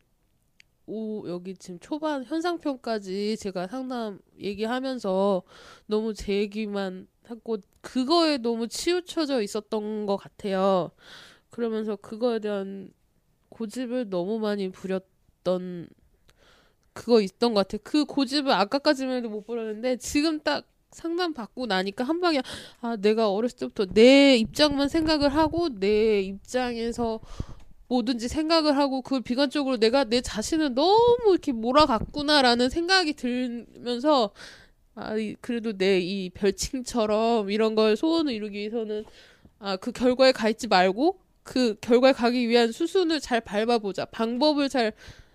오 0.86 1.28
여기 1.28 1.54
지금 1.54 1.78
초반 1.80 2.24
현상편까지 2.24 3.36
제가 3.36 3.66
상담 3.66 4.20
얘기하면서 4.40 5.42
너무 5.86 6.14
제 6.14 6.32
얘기만 6.34 7.06
하고 7.24 7.58
그거에 7.82 8.38
너무 8.38 8.68
치우쳐져 8.68 9.42
있었던 9.42 10.06
것 10.06 10.16
같아요. 10.16 10.90
그러면서 11.50 11.94
그거에 11.96 12.38
대한 12.38 12.90
고집을 13.50 14.08
너무 14.08 14.38
많이 14.38 14.70
부렸던 14.70 15.90
그거 16.94 17.20
있던 17.20 17.52
것 17.52 17.68
같아요. 17.68 17.80
그 17.84 18.06
고집을 18.06 18.50
아까까지만 18.50 19.18
해도 19.18 19.28
못 19.28 19.46
부렸는데 19.46 19.98
지금 19.98 20.40
딱 20.40 20.66
상담 20.90 21.34
받고 21.34 21.66
나니까 21.66 22.04
한 22.04 22.20
방에 22.20 22.40
아 22.80 22.96
내가 22.96 23.30
어렸을 23.30 23.58
때부터 23.58 23.86
내 23.86 24.36
입장만 24.36 24.88
생각을 24.88 25.28
하고 25.28 25.68
내 25.68 26.20
입장에서 26.22 27.20
뭐든지 27.88 28.28
생각을 28.28 28.76
하고 28.76 29.02
그걸 29.02 29.20
비관적으로 29.22 29.76
내가 29.78 30.04
내 30.04 30.20
자신을 30.20 30.74
너무 30.74 31.18
이렇게 31.30 31.52
몰아갔구나라는 31.52 32.68
생각이 32.70 33.14
들면서 33.14 34.30
아 34.94 35.16
이- 35.16 35.36
그래도 35.40 35.72
내 35.76 36.00
이 36.00 36.30
별칭처럼 36.30 37.50
이런 37.50 37.74
걸 37.74 37.96
소원을 37.96 38.32
이루기 38.32 38.58
위해서는 38.58 39.04
아 39.60 39.76
그 39.78 39.92
결과에 39.92 40.32
가 40.32 40.48
있지 40.48 40.66
말고 40.68 41.18
그 41.42 41.76
결과에 41.80 42.12
가기 42.12 42.48
위한 42.48 42.72
수순을 42.72 43.20
잘 43.20 43.40
밟아보자 43.40 44.04
방법을 44.06 44.68
잘 44.68 44.92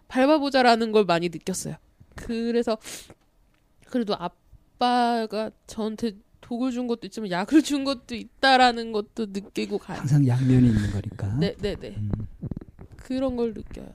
밟아보자라는 0.10 0.92
걸 0.92 1.06
많이 1.06 1.30
느꼈어요. 1.30 1.76
그래서 2.16 2.78
그래도 3.90 4.16
아빠가 4.84 5.50
저한테 5.66 6.18
독을 6.42 6.72
준 6.72 6.88
것도 6.88 7.08
있지만 7.08 7.32
약을 7.32 7.64
준 7.64 7.86
것도 7.86 8.16
있다라는 8.16 8.92
것도 8.92 9.28
느끼고 9.28 9.78
가요. 9.78 10.00
항상 10.00 10.28
양면이 10.28 10.68
있는 10.68 10.92
거니까. 10.92 11.34
네, 11.38 11.56
네, 11.56 11.76
네. 11.76 11.96
음, 11.96 12.12
그런 12.98 13.38
걸 13.38 13.54
느껴요. 13.54 13.90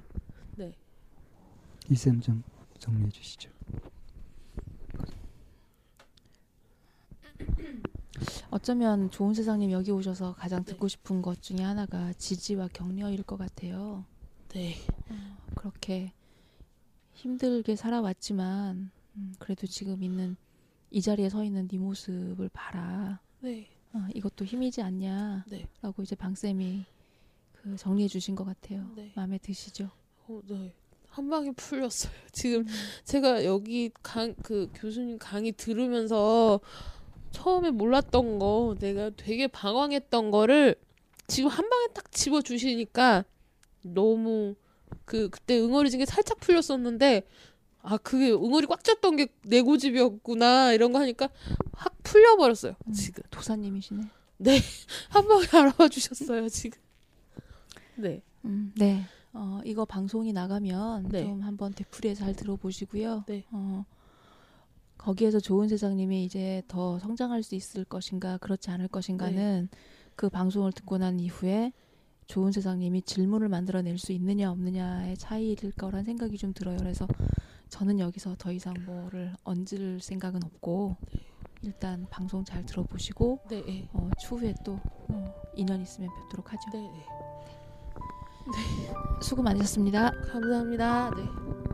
이쌤 1.91 2.21
좀 2.21 2.43
정리해 2.79 3.09
주시죠. 3.11 3.51
어쩌면 8.51 9.11
좋은 9.11 9.33
세상님 9.33 9.71
여기 9.71 9.91
오셔서 9.91 10.35
가장 10.35 10.65
네. 10.65 10.73
듣고 10.73 10.89
싶은 10.89 11.23
것 11.23 11.41
중에 11.41 11.63
하나가 11.63 12.13
지지와 12.15 12.69
격려일 12.73 13.23
것 13.23 13.39
같아요. 13.39 14.05
네. 14.49 14.75
그렇게 15.55 16.13
힘들게 17.13 17.75
살아왔지만 17.75 18.91
음, 19.17 19.35
그래도 19.39 19.67
지금 19.67 20.03
있는 20.03 20.37
이 20.91 21.01
자리에 21.03 21.29
서 21.29 21.45
있는 21.45 21.69
네 21.69 21.79
모습을 21.79 22.49
봐라. 22.53 23.21
네. 23.41 23.69
어, 23.93 24.07
이것도 24.15 24.45
힘이지 24.45 24.83
않냐? 24.83 25.45
네. 25.49 25.67
라고 25.83 26.03
이제 26.03 26.15
방 26.15 26.35
쌤이 26.35 26.85
그 27.53 27.77
정리해 27.77 28.09
주신 28.09 28.35
것 28.35 28.45
같아요. 28.45 28.91
네. 28.97 29.13
마음에 29.15 29.39
드시죠? 29.39 29.91
어, 30.27 30.41
네. 30.47 30.75
한 31.09 31.29
방에 31.29 31.51
풀렸어요. 31.53 32.13
지금 32.33 32.67
제가 33.05 33.45
여기 33.45 33.91
강 34.03 34.35
그 34.43 34.71
교수님 34.75 35.19
강의 35.19 35.53
들으면서 35.53 36.61
처음에 37.33 37.71
몰랐던 37.71 38.39
거 38.39 38.77
내가 38.79 39.11
되게 39.11 39.47
방황했던 39.47 40.31
거를 40.31 40.77
지금 41.27 41.51
한 41.51 41.69
방에 41.69 41.87
딱 41.95 42.11
집어 42.13 42.41
주시니까 42.41 43.25
너무 43.83 44.55
그 45.05 45.29
그때 45.29 45.59
응어리진 45.59 45.99
게 45.99 46.07
살짝 46.07 46.41
풀렸었는데 46.41 47.27
아 47.89 47.97
그게 47.97 48.31
응어리 48.31 48.67
꽉 48.67 48.85
찼던 48.85 49.17
게 49.17 49.29
내 49.49 49.63
고집이었구나 49.63 50.73
이런 50.75 50.93
거 50.93 51.01
하니까 51.01 51.31
확 51.73 51.97
풀려버렸어요. 52.03 52.75
음, 52.87 52.93
지금 52.93 53.23
도사님이시네. 53.31 54.03
한 55.09 55.27
방에 55.27 55.47
알아봐 55.51 55.89
주셨어요. 55.89 56.49
지금. 56.51 56.79
네. 57.97 58.23
음, 58.45 58.73
네. 58.77 59.03
어, 59.33 59.61
이거 59.65 59.85
방송이 59.85 60.33
나가면 60.33 61.09
네. 61.09 61.25
좀 61.25 61.43
한번 61.43 61.73
되풀이에 61.73 62.15
잘 62.15 62.35
들어보시고요. 62.37 63.25
네. 63.27 63.45
어, 63.51 63.85
거기에서 64.99 65.41
좋은 65.41 65.69
세상님이 65.69 66.25
이제 66.25 66.63
더 66.69 66.99
성장할 66.99 67.43
수 67.43 67.55
있을 67.55 67.85
것인가 67.85 68.37
그렇지 68.39 68.71
않을 68.71 68.89
것인가는 68.89 69.69
그 70.15 70.29
방송을 70.29 70.73
듣고 70.73 70.99
난 70.99 71.19
이후에 71.21 71.73
좋은 72.27 72.53
세상님이 72.53 73.03
질문을 73.03 73.49
만들어낼 73.49 73.97
수 73.99 74.13
있느냐 74.13 74.51
없느냐의 74.51 75.17
차이일 75.17 75.73
거란 75.73 76.05
생각이 76.05 76.37
좀 76.37 76.53
들어요. 76.53 76.77
그래서 76.77 77.09
저는 77.69 77.99
여기서 77.99 78.37
더 78.39 78.53
이상 78.53 78.75
뭐를 78.85 79.35
얹을 79.45 80.01
생각은 80.01 80.45
없고 80.45 80.97
일단 81.63 82.07
방송 82.11 82.45
잘 82.45 82.65
들어보시고 82.65 83.41
네. 83.49 83.65
네. 83.65 83.89
어, 83.93 84.09
추후에 84.21 84.55
또 84.65 84.79
어, 85.09 85.35
인연 85.55 85.81
있으면 85.81 86.11
뵙도록 86.23 86.53
하죠. 86.53 86.63
네. 86.73 86.81
네. 86.81 87.07
수고 89.23 89.43
많으셨습니다. 89.43 90.11
감사합니다. 90.31 91.11
네. 91.11 91.68